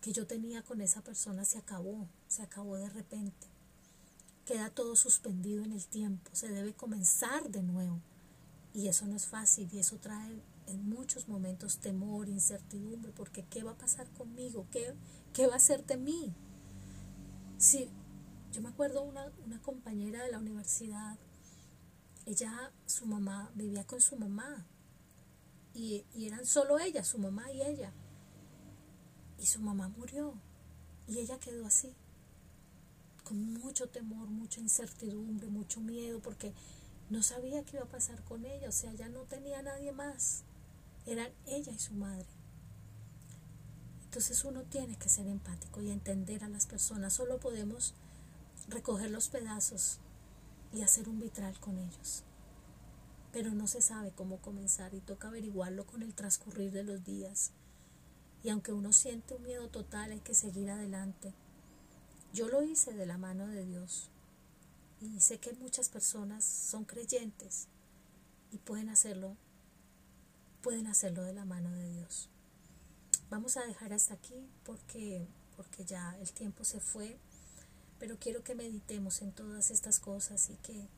que 0.00 0.12
yo 0.12 0.26
tenía 0.26 0.62
con 0.62 0.80
esa 0.80 1.02
persona 1.02 1.44
se 1.44 1.58
acabó, 1.58 2.08
se 2.26 2.42
acabó 2.42 2.76
de 2.76 2.88
repente 2.88 3.55
queda 4.46 4.70
todo 4.70 4.94
suspendido 4.94 5.64
en 5.64 5.72
el 5.72 5.86
tiempo, 5.86 6.30
se 6.32 6.48
debe 6.48 6.72
comenzar 6.72 7.50
de 7.50 7.62
nuevo. 7.62 8.00
Y 8.72 8.88
eso 8.88 9.06
no 9.06 9.16
es 9.16 9.26
fácil 9.26 9.68
y 9.72 9.78
eso 9.78 9.98
trae 9.98 10.40
en 10.68 10.88
muchos 10.88 11.28
momentos 11.28 11.78
temor, 11.78 12.28
incertidumbre, 12.28 13.12
porque 13.12 13.44
¿qué 13.44 13.64
va 13.64 13.72
a 13.72 13.78
pasar 13.78 14.08
conmigo? 14.10 14.66
¿Qué, 14.70 14.94
qué 15.32 15.46
va 15.46 15.56
a 15.56 15.60
ser 15.60 15.84
de 15.84 15.96
mí? 15.96 16.32
Sí, 17.58 17.90
yo 18.52 18.62
me 18.62 18.68
acuerdo 18.68 19.02
una, 19.02 19.32
una 19.44 19.60
compañera 19.60 20.22
de 20.22 20.30
la 20.30 20.38
universidad, 20.38 21.18
ella, 22.24 22.72
su 22.86 23.06
mamá, 23.06 23.50
vivía 23.54 23.84
con 23.84 24.00
su 24.00 24.16
mamá 24.16 24.66
y, 25.74 26.04
y 26.14 26.26
eran 26.26 26.46
solo 26.46 26.78
ella, 26.78 27.02
su 27.02 27.18
mamá 27.18 27.50
y 27.50 27.62
ella. 27.62 27.92
Y 29.38 29.46
su 29.46 29.60
mamá 29.60 29.88
murió 29.88 30.34
y 31.08 31.18
ella 31.18 31.38
quedó 31.38 31.66
así 31.66 31.94
con 33.26 33.54
mucho 33.54 33.88
temor, 33.88 34.28
mucha 34.28 34.60
incertidumbre, 34.60 35.48
mucho 35.48 35.80
miedo, 35.80 36.20
porque 36.20 36.54
no 37.10 37.24
sabía 37.24 37.64
qué 37.64 37.76
iba 37.76 37.84
a 37.84 37.88
pasar 37.88 38.22
con 38.22 38.44
ella, 38.46 38.68
o 38.68 38.72
sea, 38.72 38.92
ya 38.94 39.08
no 39.08 39.22
tenía 39.24 39.60
nadie 39.62 39.90
más, 39.90 40.44
eran 41.06 41.32
ella 41.46 41.72
y 41.72 41.78
su 41.80 41.94
madre. 41.94 42.28
Entonces 44.04 44.44
uno 44.44 44.62
tiene 44.62 44.96
que 44.96 45.08
ser 45.08 45.26
empático 45.26 45.82
y 45.82 45.90
entender 45.90 46.44
a 46.44 46.48
las 46.48 46.66
personas, 46.66 47.14
solo 47.14 47.40
podemos 47.40 47.94
recoger 48.68 49.10
los 49.10 49.28
pedazos 49.28 49.98
y 50.72 50.82
hacer 50.82 51.08
un 51.08 51.18
vitral 51.18 51.58
con 51.58 51.78
ellos. 51.78 52.22
pero 53.36 53.52
no 53.52 53.66
se 53.66 53.82
sabe 53.82 54.12
cómo 54.12 54.38
comenzar 54.38 54.94
y 54.94 55.00
toca 55.00 55.28
averiguarlo 55.28 55.84
con 55.84 56.02
el 56.02 56.14
transcurrir 56.14 56.72
de 56.72 56.84
los 56.84 57.04
días. 57.04 57.52
Y 58.42 58.48
aunque 58.48 58.72
uno 58.72 58.94
siente 58.94 59.34
un 59.34 59.42
miedo 59.42 59.68
total, 59.68 60.12
hay 60.12 60.20
que 60.20 60.32
seguir 60.32 60.70
adelante. 60.70 61.34
Yo 62.36 62.48
lo 62.48 62.62
hice 62.62 62.92
de 62.92 63.06
la 63.06 63.16
mano 63.16 63.46
de 63.46 63.64
Dios 63.64 64.10
y 65.00 65.20
sé 65.20 65.38
que 65.38 65.54
muchas 65.54 65.88
personas 65.88 66.44
son 66.44 66.84
creyentes 66.84 67.66
y 68.52 68.58
pueden 68.58 68.90
hacerlo, 68.90 69.38
pueden 70.60 70.86
hacerlo 70.86 71.22
de 71.22 71.32
la 71.32 71.46
mano 71.46 71.70
de 71.70 71.90
Dios. 71.94 72.28
Vamos 73.30 73.56
a 73.56 73.64
dejar 73.64 73.94
hasta 73.94 74.12
aquí 74.12 74.50
porque, 74.66 75.26
porque 75.56 75.86
ya 75.86 76.14
el 76.20 76.30
tiempo 76.30 76.62
se 76.64 76.78
fue, 76.78 77.16
pero 77.98 78.18
quiero 78.18 78.44
que 78.44 78.54
meditemos 78.54 79.22
en 79.22 79.32
todas 79.32 79.70
estas 79.70 79.98
cosas 79.98 80.50
y 80.50 80.56
que 80.56 80.88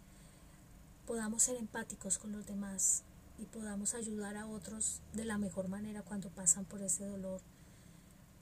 podamos 1.06 1.44
ser 1.44 1.54
empáticos 1.54 2.18
con 2.18 2.32
los 2.32 2.46
demás 2.46 3.04
y 3.38 3.44
podamos 3.44 3.94
ayudar 3.94 4.36
a 4.36 4.48
otros 4.48 5.02
de 5.12 5.24
la 5.24 5.38
mejor 5.38 5.68
manera 5.68 6.02
cuando 6.02 6.30
pasan 6.30 6.64
por 6.64 6.82
ese 6.82 7.04
dolor, 7.04 7.40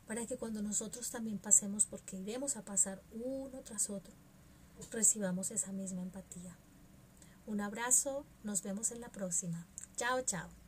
para 0.06 0.26
que 0.26 0.36
cuando 0.36 0.62
nosotros 0.62 1.10
también 1.10 1.38
pasemos, 1.38 1.86
porque 1.86 2.16
iremos 2.16 2.56
a 2.56 2.62
pasar 2.62 3.02
uno 3.12 3.60
tras 3.60 3.90
otro, 3.90 4.12
recibamos 4.90 5.50
esa 5.50 5.72
misma 5.72 6.02
empatía. 6.02 6.56
Un 7.46 7.60
abrazo, 7.60 8.24
nos 8.44 8.62
vemos 8.62 8.90
en 8.90 9.00
la 9.00 9.08
próxima. 9.08 9.66
Chao, 9.96 10.22
chao. 10.22 10.65